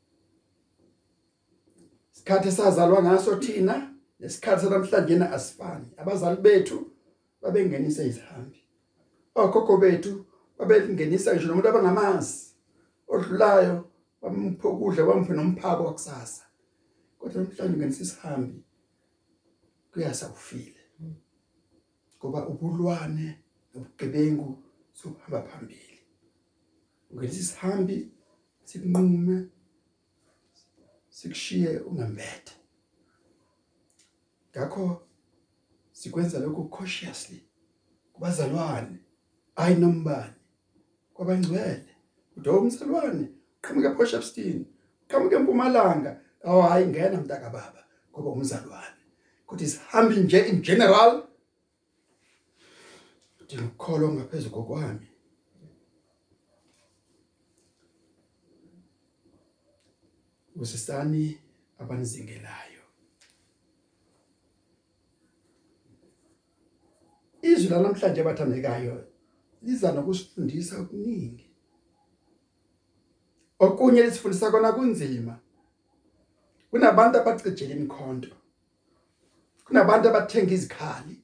Isikhathi 2.13 2.47
esazalwa 2.47 3.03
ngaso 3.03 3.35
thina 3.35 3.95
nesikhathi 4.19 4.61
sanamhlanje 4.61 5.15
na 5.15 5.31
asifani. 5.31 5.87
Abazali 5.97 6.41
bethu 6.41 6.91
babengenisa 7.41 8.03
izihambi. 8.03 8.59
Okhokho 9.35 9.77
bethu 9.77 10.25
babengenisa 10.57 11.33
ngisho 11.33 11.47
nomuntu 11.47 11.69
abangamazi 11.69 12.53
odlulayo 13.07 13.89
bamupha 14.21 14.69
ukudla 14.69 15.05
bamuphe 15.05 15.33
nomphako 15.33 15.83
wakusasa. 15.83 16.43
Kodwa 17.19 17.41
namhlanje 17.41 17.77
ngenisa 17.77 18.03
isihambi 18.03 18.63
kuyasawufile. 19.91 20.81
Ngoba 22.17 22.47
ubulwane 22.47 23.39
nobugebengu 23.73 24.62
sohamba 24.93 25.41
phambili. 25.41 25.99
Ngenisa 27.13 27.39
isihambi 27.39 28.11
sikunqume 28.63 29.47
sikushiye 31.09 31.77
ungambethe 31.79 32.53
ngakho 34.51 35.07
sikwenza 35.91 36.39
lokhu 36.39 36.69
cautiously 36.69 37.39
kubazalwane 38.13 38.97
ayi 39.55 39.75
nombani 39.75 40.33
kwabangcwele 41.13 41.95
udo 42.37 42.59
umsalwane 42.59 43.27
qhamuke 43.61 43.87
ePortshepstone 43.87 44.65
qhamuke 45.07 45.35
eMpumalanga 45.35 46.11
awu 46.43 46.61
hayi 46.61 46.87
ngena 46.87 47.21
mntaka 47.21 47.49
baba 47.49 47.81
ngoba 48.11 48.29
umzalwane. 48.29 49.01
Kuthi 49.47 49.67
sihambi 49.67 50.15
nje 50.15 50.39
in 50.49 50.61
general 50.61 51.27
ngikholwa 53.51 54.11
ngaphezulu 54.13 54.55
kokwami. 54.55 55.07
Usisani 60.55 61.37
abanizingelayo. 61.79 62.83
Izwi 67.41 67.69
lanamhlanje 67.69 68.21
abathandekayo 68.21 69.05
liza 69.61 69.91
nokusifundisa 69.91 70.81
okuningi. 70.81 71.49
Okunye 73.59 74.03
lisifundisa 74.03 74.51
kona 74.51 74.71
kunzima. 74.71 75.39
Kunabantu 76.69 77.17
abacijela 77.17 77.75
imikhonto. 77.75 78.35
Kunabantu 79.65 80.09
abathenga 80.09 80.53
izikhali. 80.53 81.22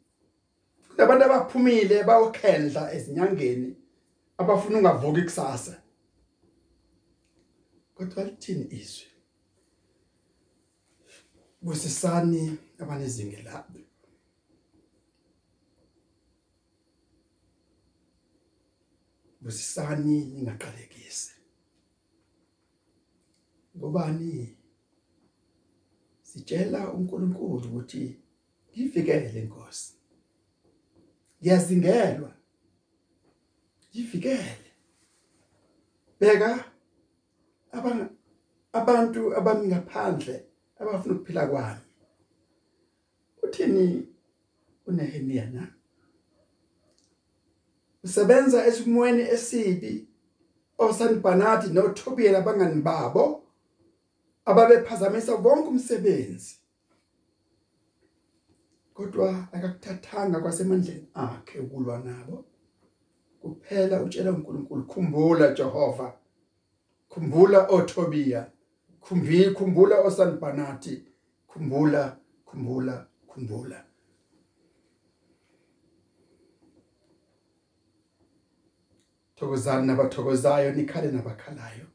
Kunabantu 1.00 1.26
abaphumile 1.26 2.04
bayokhendla 2.04 2.82
ezinyangeni 2.96 3.70
abafuna 4.38 4.78
ungavuka 4.78 5.20
ikusasa 5.20 5.76
kodwa 7.96 8.24
lithini 8.24 8.66
izwi? 8.80 9.08
Busisani 11.62 12.44
abanezinge 12.82 13.42
labo 13.48 13.80
busisani 19.42 20.16
ningaqalekisi. 20.34 21.34
Ngobani? 23.78 24.56
Sitshela 26.22 26.92
uNkulunkulu 26.94 27.68
ukuthi 27.68 28.04
ngivikele 28.72 29.40
inkosi 29.40 29.99
ngiyazingelwa. 31.42 32.32
Ngivikele 33.90 34.70
beka 36.20 36.66
abanga 37.72 38.10
abantu 38.74 39.22
abami 39.38 39.68
ngaphandle 39.68 40.46
abafuna 40.80 41.16
ukuphila 41.16 41.48
kwami. 41.48 41.86
Uthini 43.44 44.08
uNehemia 44.88 45.46
na? 45.46 45.68
Usebenza 48.04 48.66
esimweni 48.68 49.22
esibi 49.22 50.08
osanibhanati 50.78 51.68
noTobiya 51.68 52.32
labangani 52.32 52.82
babo 52.82 53.44
ababephazamisa 54.46 55.36
wonke 55.36 55.68
umsebenzi. 55.70 56.56
Kodwa 59.00 59.48
akakuthathanga 59.54 60.40
kwasemandleni 60.40 61.08
akhe 61.14 61.60
ukulwa 61.60 62.00
nabo. 62.00 62.46
Kuphela 63.42 64.04
utshela 64.04 64.32
uNkulunkulu 64.32 64.84
khumbula 64.84 65.54
Jehova. 65.54 66.14
Khumbula 67.10 67.60
oTobiya 67.68 68.52
khumbi 69.02 69.54
khumbula 69.56 69.96
oSanbanati 70.08 70.96
khumbula 71.48 72.18
khumbula 72.46 73.08
khumbula. 73.30 73.86
Thokozani 79.36 79.88
nabathokozayo 79.88 80.72
nikhale 80.76 81.12
nabakhalayo. 81.12 81.86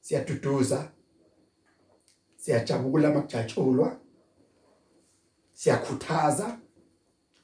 Siyaduduza 0.00 0.92
siyajabula 2.38 3.08
makujatshulwa 3.14 3.88
siyakhuthaza. 5.58 6.48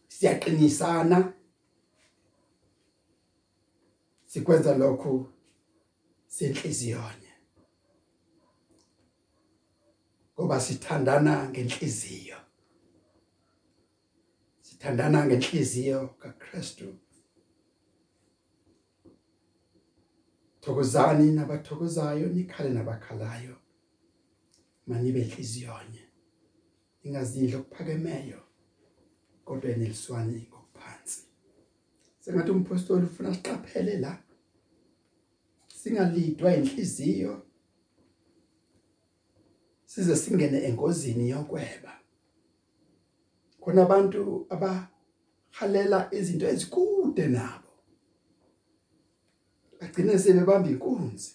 Siyaqinisana. 0.08 1.18
Sikwenza 4.26 4.72
lokho 4.78 5.12
senhliziyonye 6.26 7.32
ngoba 10.34 10.60
sithandana 10.60 11.34
ngenhliziyo. 11.50 12.38
Sithandana 14.60 15.26
ngenhliziyo 15.26 16.00
kaKristu. 16.22 16.88
Thokozani 20.60 21.26
nabathokozayo 21.32 22.26
nikhale 22.36 22.70
nabakhalayo. 22.70 23.63
Manibe 24.86 25.20
inhliziyonye 25.20 26.02
ingazidla 27.04 27.58
okuphakemeyo 27.58 28.40
kodwa 29.44 29.70
eneliswane 29.70 30.46
ngokuphansi. 30.48 31.20
Sengathi 32.20 32.50
umpostoli 32.50 33.04
ufuna 33.06 33.34
siqaphele 33.34 33.96
la. 33.96 34.22
Singalidwa 35.68 36.56
inhliziyo. 36.56 37.42
Size 39.84 40.16
singene 40.16 40.58
engozini 40.68 41.30
yokweba. 41.30 41.92
Khona 43.60 43.82
abantu 43.82 44.46
abahalela 44.54 46.08
izinto 46.14 46.46
ezikude 46.48 47.26
nabo. 47.28 47.72
Bagcine 49.80 50.18
sebebamba 50.18 50.68
inkunzi 50.70 51.30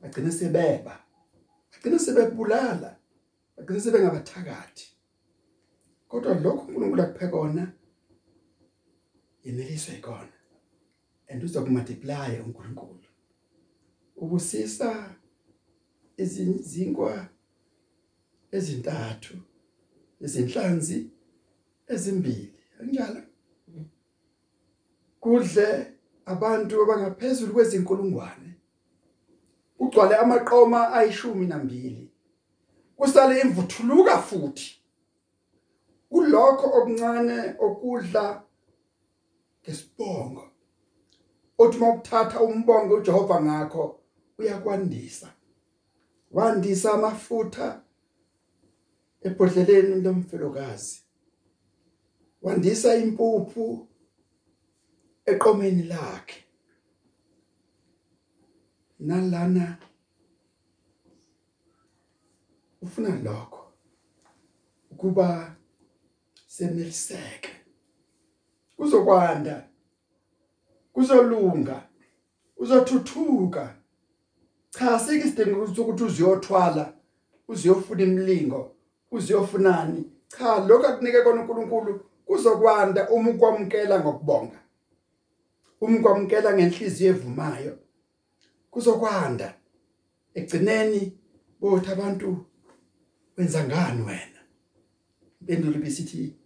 bagcine 0.00 0.30
sebeba. 0.32 1.07
Bagcine 1.78 1.98
sebebulala 1.98 2.96
bagcine 3.56 3.80
sebengabathakathi. 3.80 4.86
Kodwa 6.08 6.34
lokho 6.34 6.66
uNkulunkulu 6.66 7.02
akuphekona 7.02 7.72
yeneliswe 9.44 9.94
ikona. 9.98 10.32
And 11.28 11.42
uzokumultiply 11.44 12.40
uNkulunkulu. 12.44 13.08
Ubusisa 14.16 15.14
izinkwa 16.16 17.28
ezintathu 18.50 19.36
izinhlanzi 20.20 21.10
ezimbili. 21.86 22.54
Anjalo 22.80 23.22
kudle 25.20 25.92
abantu 26.26 26.82
abangaphezulu 26.82 27.52
kwezinkulungwane. 27.52 28.47
Ugcwale 29.78 30.16
amaqoma 30.16 30.92
ayishumi 30.92 31.46
nambili 31.46 32.10
kusale 32.96 33.40
imvuthuluka 33.40 34.18
futhi. 34.18 34.68
Kulokho 36.10 36.66
okuncane 36.78 37.54
okudla 37.66 38.42
ngesibongo. 39.62 40.44
Othi 41.58 41.78
mawuthatha 41.78 42.40
umbongo 42.40 42.94
uJehova 42.94 43.42
ngakho 43.42 44.00
uyakwandisa. 44.38 45.28
Wandisa 46.30 46.92
amafutha 46.92 47.82
ebhodleleni 49.22 50.00
lomfelokazi. 50.02 51.02
Wandisa 52.42 52.94
impuphu 52.96 53.88
eqomeni 55.26 55.82
lakhe. 55.82 56.47
Nalana 59.00 59.76
ufuna 62.82 63.16
lokho 63.22 63.72
ukuba 64.90 65.56
seneliseke 66.46 67.50
kuzokwanda 68.76 69.68
kuzolunga 70.92 71.82
uzothuthuka 72.56 73.74
cha 74.70 74.98
sikisidingo 74.98 75.64
ukuthi 75.64 76.04
uziyothwala 76.04 76.92
uziyofuna 77.48 78.02
imlingo 78.02 78.74
uziyofunani. 79.10 80.04
Cha 80.28 80.58
lokho 80.66 80.86
akunike 80.86 81.22
kona 81.22 81.40
uNkulunkulu 81.40 82.00
kuzokwanda 82.26 83.10
uma 83.10 83.30
ukwamkela 83.30 84.00
ngokubonga 84.00 84.58
uma 85.80 85.98
ukwamkela 85.98 86.54
ngenhliziyo 86.54 87.10
evumayo. 87.10 87.78
Kuzokwanda. 88.78 89.48
Egcineni 90.34 91.02
bothi 91.60 91.90
abantu 91.90 92.46
wenza 93.36 93.64
ngani 93.64 94.02
wena? 94.02 94.40
Impendulo 95.40 95.78
bisithi 95.78 96.36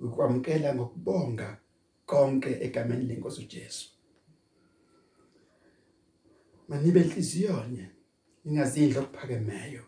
ukwamkela 0.00 0.74
ngokubonga 0.74 1.48
konke 2.06 2.50
egameni 2.64 3.04
lenkosi 3.06 3.40
uJesu. 3.40 3.86
Manibe 6.68 7.00
inhliziyonye 7.00 7.84
ingazidla 8.46 9.00
okuphakemeyo 9.00 9.84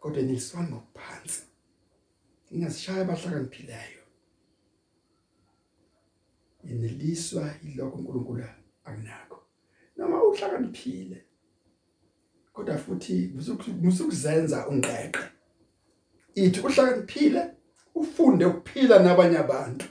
kodwa 0.00 0.22
niliswana 0.22 0.68
ngokuphansi. 0.68 1.42
Ingazishaya 2.50 3.00
abahlakaniphileyo 3.02 4.04
ineliswa 6.70 7.44
yilokho 7.62 7.96
uNkulunkulu 7.98 8.44
akunakho 8.84 9.27
noma 9.98 10.22
uhlakaniphile. 10.22 11.24
Kodwa 12.52 12.78
futhi 12.78 13.32
musukuzenza 13.82 14.66
ungqeqe. 14.68 15.20
Ithi 16.34 16.60
uhlakaniphile 16.60 17.50
ufunde 17.94 18.44
ukuphila 18.46 18.98
nabanye 18.98 19.38
abantu. 19.38 19.86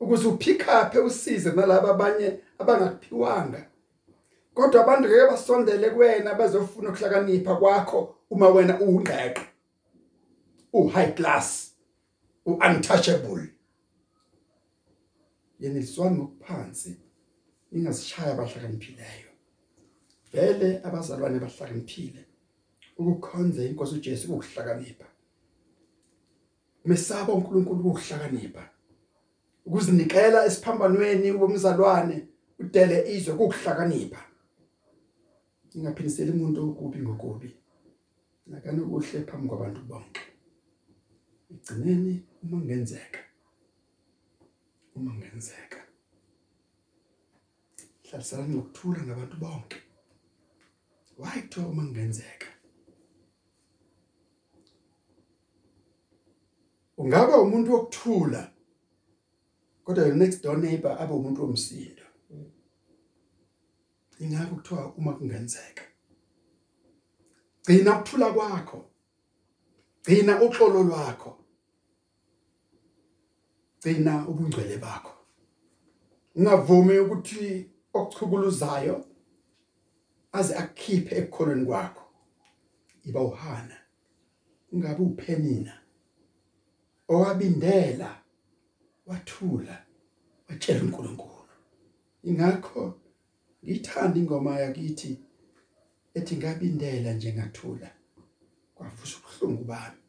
Ukuze 0.00 0.28
uphikaphe 0.28 0.98
usize 0.98 1.52
nalabo 1.52 1.88
abanye 1.88 2.38
abangakuphiwanga. 2.58 3.66
Kodwa 4.54 4.82
abantu 4.82 5.08
ngeke 5.08 5.30
basondele 5.30 5.90
kuwena 5.90 6.34
bazofuna 6.34 6.88
ukuhlakanipha 6.90 7.56
kwakho 7.56 8.14
uma 8.30 8.48
wena 8.48 8.80
ungqeqe 8.80 9.42
u 10.72 10.88
high 10.88 11.12
class 11.12 11.72
u 12.46 12.52
untouchable 12.52 13.48
yeniswana 15.60 16.16
ngokuphansi. 16.16 16.96
Ingazishaya 17.72 18.32
abahlakaniphileyo 18.32 19.30
vele 20.32 20.80
abazalwane 20.86 21.38
bahlakaniphile. 21.44 22.24
Ukukhonza 22.98 23.64
inkosi 23.64 23.94
uJesu 23.94 24.34
ukuhlakanipha 24.34 25.06
mesaba 26.84 27.32
uNkulunkulu 27.32 27.90
ukuhlakanipha 27.90 28.62
ukuzinikela 29.66 30.46
esiphambanweni 30.46 31.30
womzalwane 31.30 32.16
udele 32.58 32.96
izwe 33.14 33.32
ukuhlakanipha 33.34 34.22
ingaphindiseli 35.74 36.30
umuntu 36.32 36.58
okubi 36.68 36.98
ngokubi. 37.02 37.50
Nakani 38.46 38.80
kuhle 38.80 39.18
phambi 39.28 39.48
kwabantu 39.48 39.80
bonke. 39.88 40.22
Igcineni 41.52 42.14
uma 42.42 42.56
ngenzeka 42.64 43.20
uma 44.96 45.12
ngenzeka 45.14 45.81
hlalisana 48.12 48.48
ngokuthula 48.48 49.02
ngabantu 49.02 49.36
bonke. 49.36 49.78
Why 51.18 51.42
kuthiwa 51.42 51.66
uma 51.66 51.84
ngenzeka 51.84 52.46
ungaba 56.96 57.40
umuntu 57.40 57.72
wokuthula 57.72 58.52
kodwa 59.84 60.06
your 60.06 60.16
next 60.16 60.42
door 60.42 60.58
neighbor 60.58 60.96
abe 61.00 61.14
umuntu 61.14 61.42
womsindo. 61.42 62.02
Ingakho 64.18 64.56
kuthiwa 64.56 64.94
uma 64.94 65.12
kungenzeka 65.12 65.84
gcina 67.62 67.96
ukuthula 67.96 68.32
kwakho 68.32 68.90
gcina 70.02 70.42
uxolo 70.42 70.82
lwakho 70.82 71.38
gcina 73.80 74.28
ubungcwele 74.28 74.76
bakho. 74.78 75.12
Ungavumi 76.34 76.98
ukuthi 76.98 77.71
okuchukuluzayo 77.92 79.04
aze 80.32 80.54
akukhiphe 80.54 81.16
ekukholweni 81.16 81.64
kwakho. 81.66 82.04
Iba 83.04 83.20
uhana. 83.20 83.76
Ungabe 84.72 85.02
uphenina 85.02 85.74
owabindela 87.08 88.22
wathula 89.06 89.84
watshela 90.48 90.82
uNkulunkulu. 90.82 91.54
Ingakho 92.22 92.94
ngithanda 93.64 94.18
ingoma 94.18 94.60
yakithi 94.60 95.20
ethi 96.14 96.36
ngabindela 96.36 97.12
nje 97.12 97.32
ngathula 97.32 97.90
kwavusa 98.74 99.16
ubuhlungu 99.18 99.64
bami. 99.64 100.00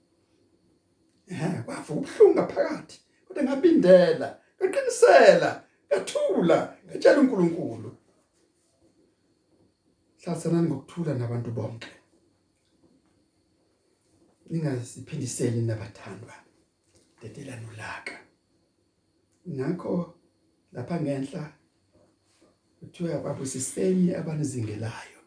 Eh 1.27 1.63
kwavuka 1.65 1.91
ubuhlungu 1.93 2.33
ngaphakathi 2.35 2.99
kodwa 3.27 3.43
ngabindela 3.43 4.39
ngaqinisela. 4.57 5.62
Ngathula 5.93 6.77
ngatshela 6.85 7.19
uNkulunkulu. 7.19 7.97
Hlasanani 10.23 10.67
ngokuthula 10.69 11.13
nabantu 11.13 11.51
bonke. 11.51 11.87
Ningaziphindiseli 14.49 15.61
nabathandwa 15.61 16.33
dedelana 17.21 17.67
ulaka. 17.73 18.19
Ngakho 19.49 20.13
lapha 20.73 21.01
ngenhla 21.01 21.53
kuthiwa 22.79 23.19
babusiseni 23.19 24.15
abanizingelayo 24.15 25.19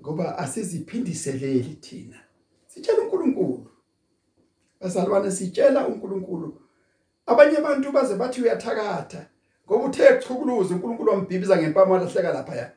ngoba 0.00 0.38
asiziphindiseleli 0.38 1.74
thina. 1.74 2.20
Sitshela 2.66 3.02
uNkulunkulu. 3.02 3.70
Bazalwane 4.80 5.30
sitshela 5.30 5.88
uNkulunkulu. 5.88 6.62
Abanye 7.26 7.56
abantu 7.58 7.92
baze 7.92 8.16
bathi 8.16 8.42
uyathakatha. 8.42 9.30
Ngoba 9.70 9.84
uthe 9.84 10.02
echukuluza 10.08 10.74
uNkulunkulu 10.74 11.10
wambhibiza 11.10 11.56
ngempama 11.56 11.98
lahleka 11.98 12.32
lapha 12.32 12.56
ya 12.56 12.72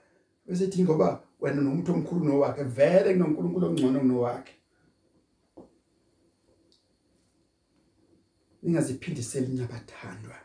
bese 0.45 0.67
thi 0.67 0.83
ngoba 0.83 1.23
wena 1.41 1.61
nomuntu 1.61 1.93
omkhulu 1.93 2.25
nowakhe 2.25 2.63
vele 2.63 3.13
kunoNkulunkulu 3.13 3.65
ongcono 3.67 3.99
kunowakhe 3.99 4.53
ningaziphindiseli 8.63 9.53
nabathandwa 9.57 10.35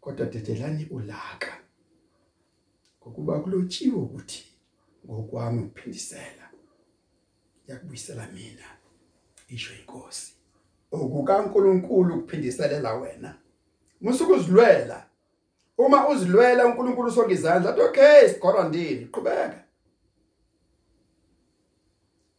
kodwa 0.00 0.26
dedelani 0.26 0.84
ulaka. 0.90 1.52
Ngokuba 3.00 3.40
kulotshiwe 3.40 3.96
ukuthi 3.96 4.44
ngokwami 5.04 5.62
ukuphindisela 5.62 6.50
yakubuyisela 7.66 8.26
mina 8.26 8.68
isho 9.48 9.74
inkosi. 9.74 10.32
okukaNkuluNkulu 10.90 12.14
ukuphindiselela 12.14 12.94
wena. 12.94 13.43
Musukuzilwela 14.04 15.06
uma 15.78 16.08
uzilwela 16.08 16.66
uNkulunkulu 16.66 17.10
sonke 17.10 17.32
izandla 17.34 17.70
athi 17.70 17.80
okay 17.80 18.28
sigorandini 18.28 19.04
qhubeka. 19.06 19.64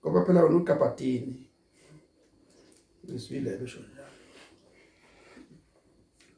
Ngoba 0.02 0.26
phela 0.26 0.44
wena 0.44 0.56
uGabadini 0.56 1.50
ngiswile 3.06 3.58
besho 3.58 3.80
njalo 3.80 4.16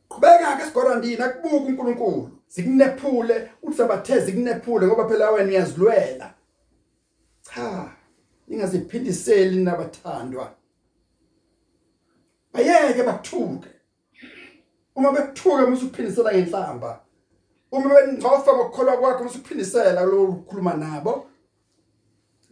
qhubeka 0.09 0.57
ke 0.57 0.65
sigorandini 0.65 1.21
akubuka 1.21 1.65
uNkulunkulu. 1.65 2.31
Sikunephule 2.47 3.51
uthi 3.63 3.77
sabatheze 3.77 4.31
kunephule 4.31 4.87
ngoba 4.87 5.09
phela 5.09 5.31
wena 5.31 5.49
uyazilwela. 5.49 6.33
Cha 7.41 7.91
ningaziphindiseli 8.47 9.63
nabathandwa. 9.63 10.53
Ayeke 12.53 13.03
bakuthuke 13.03 13.76
uma 14.97 15.11
bekuthuka 15.11 15.69
musuphindisela 15.69 16.31
ngenhlamba 16.33 16.91
uma 17.71 17.89
bencofa 17.95 18.51
ngokukholwa 18.53 18.97
kwakho 18.99 19.23
musuphindisela 19.23 20.01
lo 20.01 20.23
ukukhuluma 20.23 20.73
nabo 20.73 21.13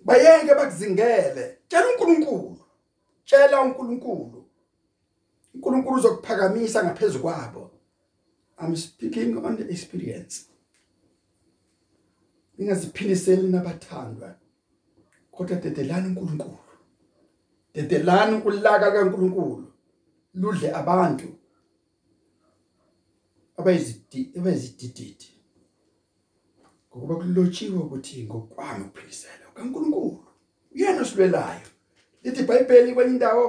bayeke 0.05 0.55
bakuzingele. 0.55 1.57
Tshela 1.67 1.87
uNkulunkulu. 1.89 2.59
Tshela 3.25 3.61
uNkulunkulu. 3.61 4.45
uNkulunkulu 5.53 5.97
uzokuphakamisa 5.97 6.83
ngaphezulu 6.83 7.23
kwabo. 7.23 7.71
I'm 8.59 8.75
speaking 8.75 9.37
on 9.45 9.57
the 9.57 9.69
experience. 9.69 10.45
Ningaziphindiseli 12.57 13.47
nabathandwa. 13.47 14.35
Kodwa 15.31 15.57
dedelani 15.57 16.07
uNkulunkulu. 16.07 16.57
Dedelani 17.73 18.37
ukulaka 18.37 18.91
kaNkulunkulu. 18.91 19.73
Ludle 20.33 20.75
abantu. 20.75 21.27
Abayizidididi 23.57 25.29
ngokuba 26.89 27.15
kulotshiwe 27.15 27.77
ukuthi 27.77 28.23
ngokwami 28.23 28.83
ukuphindisela 28.85 29.45
kaNkulunkulu 29.55 30.27
uyena 30.73 31.01
osilwelayo 31.01 31.67
lithi 32.23 32.41
iBhayibheli 32.41 32.93
kwenye 32.93 33.11
indawo 33.11 33.45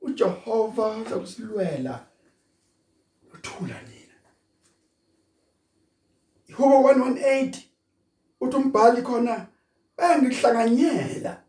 uJehova 0.00 0.86
uzokusilwela 0.96 2.06
uthula 3.34 3.82
nina. 3.88 4.18
Ihubo 6.48 6.92
118 6.92 7.56
uthi 8.40 8.56
umbhali 8.56 9.02
khona 9.02 9.46
bangihlanganyela 9.96 11.42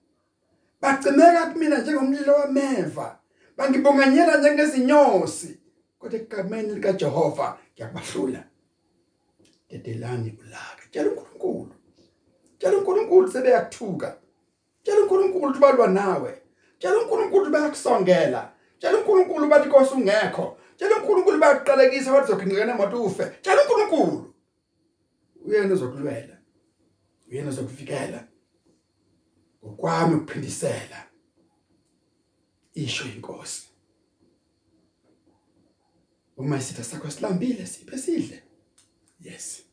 bagcineka 0.82 1.52
kumina 1.52 1.78
njengomlilo 1.78 2.34
wameva. 2.34 3.20
Bangibonganyela 3.58 4.38
njengezinyosi. 4.38 5.60
Kodwa 6.00 6.20
egameni 6.20 6.76
lika 6.76 6.94
Jehova 7.76 8.00
ngiyabahlula 8.00 8.44
dedelani 9.70 10.38
ulaka. 10.42 10.84
Tshela 10.92 11.10
uNkulunkulu. 11.10 11.74
Tshela 12.60 12.78
uNkulunkulu 12.78 13.32
sebeyakuthuka 13.32 14.18
tshela 14.84 15.02
uNkulunkulu 15.02 15.46
ukuthi 15.48 15.60
balwa 15.60 15.88
nawe. 15.88 16.42
Tshela 16.80 16.98
uNkulunkulu 17.02 17.52
bayakusongela. 17.52 18.54
Tshela 18.80 18.98
uNkulunkulu 18.98 19.48
bathi 19.48 19.70
Nkosi 19.70 19.94
ungekho. 19.94 20.58
Tshela 20.78 20.96
uNkulunkulu 20.98 21.40
bayaqalekisa 21.40 22.14
wathi 22.14 22.28
zokhingekana 22.28 22.74
emoto 22.74 23.04
ufe. 23.04 23.26
Tshela 23.42 23.62
uNkulunkulu. 23.62 24.34
Uyena 25.46 25.74
ozokulwela. 25.74 26.38
Uyena 27.32 27.50
ozokuvikela. 27.50 28.28
Ngokwami 29.64 30.16
ukuphindisela. 30.16 31.00
Isho 32.74 33.06
inkosi. 33.06 33.75
Uma 36.38 36.58
isitha 36.58 36.84
sakho 36.84 37.12
silambile 37.12 37.66
siphe 37.66 37.98
sidle. 37.98 38.44
Yes. 39.20 39.64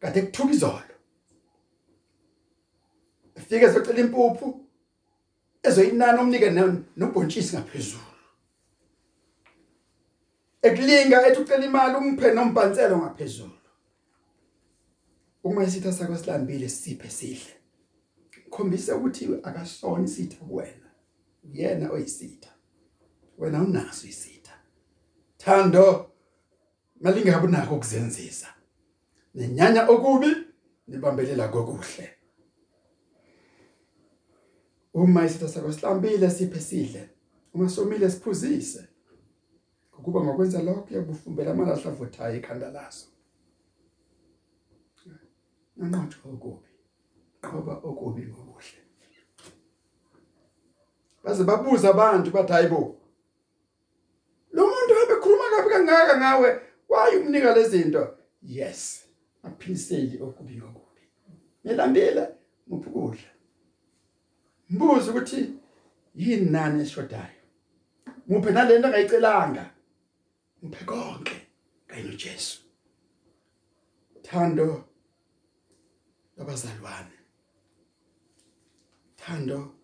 Kade 0.00 0.22
kuthuka 0.22 0.52
izolo. 0.52 0.94
Fike 3.48 3.64
ezocela 3.64 4.00
impuphu 4.00 4.60
ezoyinana 5.62 6.22
umnike 6.22 6.50
nobhontshisi 6.96 7.56
ngaphezulu. 7.56 8.14
Ekulinga 10.62 11.26
ethi 11.26 11.40
ucela 11.40 11.64
imali 11.66 11.96
umphe 11.96 12.34
nombhanselo 12.34 12.98
ngaphezulu. 12.98 13.58
Uma 15.44 15.64
isitha 15.64 15.92
sakho 15.92 16.16
silambile 16.16 16.68
siphe 16.68 17.10
sidle. 17.10 17.54
Khombisa 18.50 18.96
ukuthi 18.96 19.28
akasona 19.42 20.04
isitha 20.04 20.36
kuwena. 20.36 20.90
Uyena 21.44 21.90
oyisitha. 21.90 22.50
Wena 23.38 23.62
unaso 23.62 24.06
isitha. 24.06 24.43
Thando 25.44 26.10
malingabe 27.00 27.46
unako 27.46 27.74
ukuzenzisa. 27.74 28.46
Nenyanya 29.34 29.88
okubi 29.88 30.30
nibambelela 30.86 31.48
kokuhle. 31.48 32.10
Uma 34.94 35.24
isitha 35.26 35.48
sakho 35.48 35.72
sihlambile 35.72 36.30
siphe 36.30 36.60
sidle. 36.60 37.10
Uma 37.54 37.68
somile 37.68 38.10
siphuzise. 38.10 38.88
Ukuba 39.98 40.20
ngokwenza 40.20 40.62
lokho 40.62 40.86
uyabufumbela 40.90 41.50
amalahla 41.50 41.90
avuthayo 41.90 42.36
ekhanda 42.36 42.70
laso. 42.70 43.06
Nanqotho 45.76 46.28
okubi 46.34 46.70
qoba 47.42 47.74
okubi 47.88 48.22
ngokuhle. 48.26 48.80
Baze 51.24 51.44
babuza 51.44 51.90
abantu 51.90 52.30
bathi 52.30 52.52
hayibo 52.52 53.04
lo 54.54 54.62
muntu 54.70 54.92
ebekhuluma 55.02 55.50
kabi 55.50 55.68
kangaka 55.86 56.16
ngawe 56.18 56.60
why 56.88 57.16
umnika 57.18 57.54
lezinto 57.54 58.18
yes 58.42 59.04
aphiliseli 59.42 60.22
okubi 60.22 60.56
ngokubi 60.56 61.02
nilambile 61.64 62.28
muphukudla 62.66 63.30
mbuzo 64.70 65.10
ukuthi 65.10 65.40
yini 66.14 66.50
nani 66.50 66.82
eshodayo? 66.82 67.40
Muphe 68.28 68.50
nalento 68.50 68.86
angayicelanga 68.88 69.64
muphe 70.62 70.84
konke 70.84 71.36
kayino 71.86 72.14
Jesu 72.22 72.60
thando 74.22 74.84
labazalwane. 76.36 77.18
Thando 79.16 79.74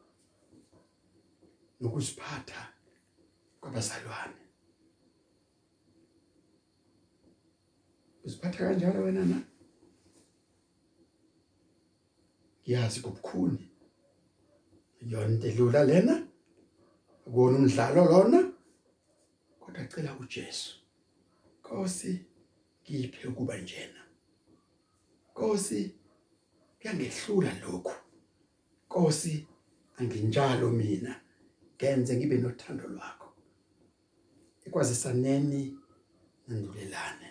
nokuziphatha 1.81 2.63
kwabazalwane. 3.61 4.50
Uziphatha 8.25 8.59
kanjalo 8.67 9.01
wena 9.05 9.25
na 9.25 9.39
ngiyazi 12.63 13.01
kubukhuni 13.01 13.65
yonke 15.13 15.47
edlula 15.49 15.81
lena 15.91 16.15
akona 17.27 17.57
umdlalo 17.59 18.03
lona 18.13 18.41
kodwa 19.61 19.85
cela 19.93 20.11
uJesu 20.23 20.81
Nkosi 21.71 22.27
ngiphe 22.83 23.29
ukuba 23.29 23.57
njena. 23.57 24.03
Nkosi 25.31 25.95
kuyangehlula 26.79 27.53
lokhu. 27.63 27.95
Nkosi 28.87 29.47
anginjalo 29.99 30.71
mina. 30.71 31.13
Kenze 31.79 32.17
ngibe 32.17 32.37
nothando 32.39 32.85
lwakho. 32.95 33.29
Ekwazisaneni 34.67 35.63
nandulelane. 36.49 37.30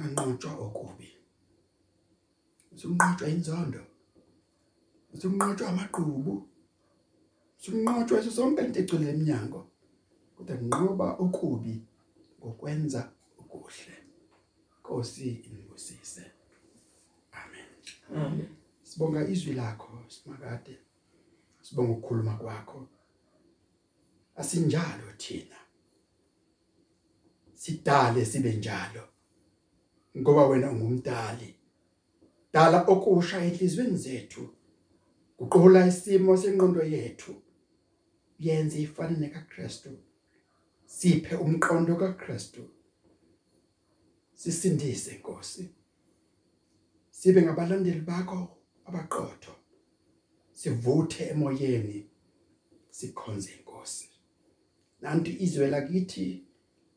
Nanqotshwa 0.00 0.52
okubi 0.66 1.08
usunqotshwa 2.74 3.26
inzondo 3.34 3.82
usunqotshwa 5.14 5.66
amaqhubu 5.72 6.34
Sinqotshwe 7.62 8.30
sonke 8.36 8.62
into 8.64 8.78
egcwele 8.80 9.06
eminyango. 9.12 9.60
Kodwa 10.34 10.54
nqoba 10.66 11.06
okubi 11.24 11.74
ngokwenza 12.38 13.02
okuhle. 13.40 13.96
Nkosi 14.78 15.28
inibusise. 15.46 16.24
Amen. 17.40 17.68
Amen. 18.16 18.50
Sibonga 18.88 19.20
izwi 19.32 19.52
lakho 19.60 19.92
simakade. 20.14 20.74
Sibonga 21.64 21.92
ukukhuluma 21.92 22.34
kwakho. 22.40 22.80
Asinjalo 24.40 25.06
thina. 25.22 25.58
Sidale 27.54 28.24
sibe 28.30 28.52
njalo. 28.56 29.04
Ngoba 30.16 30.46
wena 30.46 30.70
ungumdali. 30.70 31.54
Dala 32.52 32.84
okusha 32.86 33.44
enhlizweni 33.44 33.96
zethu. 33.96 34.48
Uqola 35.38 35.86
isimo 35.86 36.36
sengqondo 36.36 36.82
yethu. 36.82 37.34
Yenze 38.38 38.82
ifane 38.82 39.16
nekaKristu. 39.18 39.90
Siphe 40.86 41.34
umqondo 41.36 41.96
kaKristu. 41.96 42.62
Sisindise 44.34 45.12
Nkosi. 45.18 45.68
Sibe 47.10 47.42
ngabalandeli 47.42 48.00
bakho 48.00 48.58
abaqotho. 48.86 49.52
Sivuthe 50.52 51.24
emoyeni 51.32 52.06
sikhonze 52.90 53.50
inkosi. 53.52 54.08
Nanti 55.00 55.30
izwe 55.44 55.66
lakithi 55.70 56.44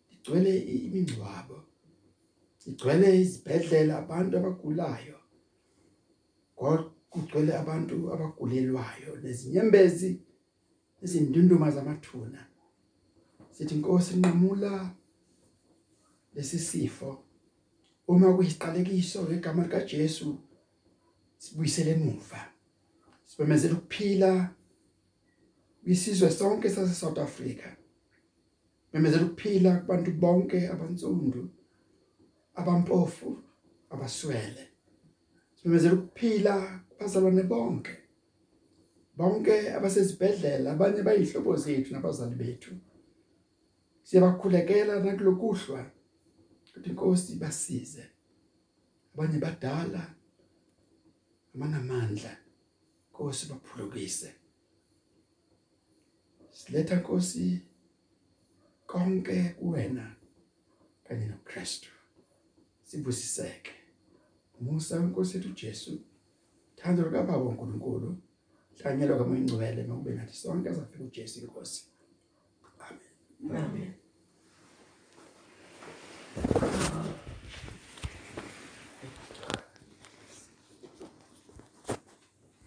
ligcwele 0.09 0.57
imingcwabo. 0.57 1.72
Igcwele 2.70 3.22
izibhedlela 3.22 3.93
abantu 4.03 4.34
abagulayo. 4.38 5.18
Kugcwele 7.11 7.51
abantu 7.61 7.95
abagulelwayo 8.14 9.11
nezinyembezi 9.24 10.09
izindunduma 11.05 11.68
zamathuna. 11.76 12.41
Sithi 13.51 13.76
inkosi 13.76 14.11
nqamula 14.18 14.74
lesisifo 16.36 17.09
uma 18.07 18.34
kuyiqalekiso 18.36 19.20
ngegama 19.24 19.64
lika 19.64 19.80
Jesu 19.91 20.28
sibuyisele 21.38 21.91
emuva. 21.91 22.41
Sibemezela 23.26 23.74
ukuphila 23.78 24.32
isizwe 25.86 26.32
sonke 26.32 26.70
sase 26.70 26.93
South 26.95 27.18
Africa. 27.18 27.68
Memezela 28.93 29.26
ukuphila 29.26 29.72
kubantu 29.80 30.11
bonke 30.11 30.59
abantsundu 30.74 31.41
abampofu 32.59 33.29
abaswele. 33.89 34.63
Sibemezela 35.55 35.93
ukuphila 35.93 36.55
bazalwane 36.99 37.43
bonke. 37.43 37.93
Bonke 39.17 39.55
abasezibhedlela 39.77 40.71
abanye 40.71 41.01
bayihlobo 41.07 41.55
zethu 41.55 41.93
nabazali 41.93 42.35
bethu. 42.35 42.71
Siyabakhulekela 44.03 44.93
nakulokuhlwa 44.99 45.81
ukuthi 46.67 46.89
inkosi 46.89 47.35
basize. 47.41 48.03
Abanye 49.13 49.37
badala 49.39 50.03
amanamandla 51.53 52.33
Nkosi 53.09 53.45
baphulukise. 53.49 54.29
Siletha 56.51 56.95
Nkosi 56.95 57.61
konke 58.87 59.55
kuwena 59.59 60.15
kanye 61.05 61.25
noKristu. 61.25 61.92
sivusiseke. 62.93 63.71
Umusa 64.61 64.99
weNkosi 64.99 65.37
yethu 65.37 65.53
Jesu, 65.61 65.91
thando 66.75 67.03
likaBaba 67.03 67.37
uNkulunkulu, 67.37 68.17
hlanyelwa 68.77 69.17
kwamangcwele 69.17 69.83
nokube 69.83 70.11
nathi 70.13 70.35
sonke 70.35 70.69
azafika 70.69 71.03
uJesu 71.03 71.39
inkosi. 71.41 71.83
Amen. 73.41 73.63
Amen. 73.63 73.93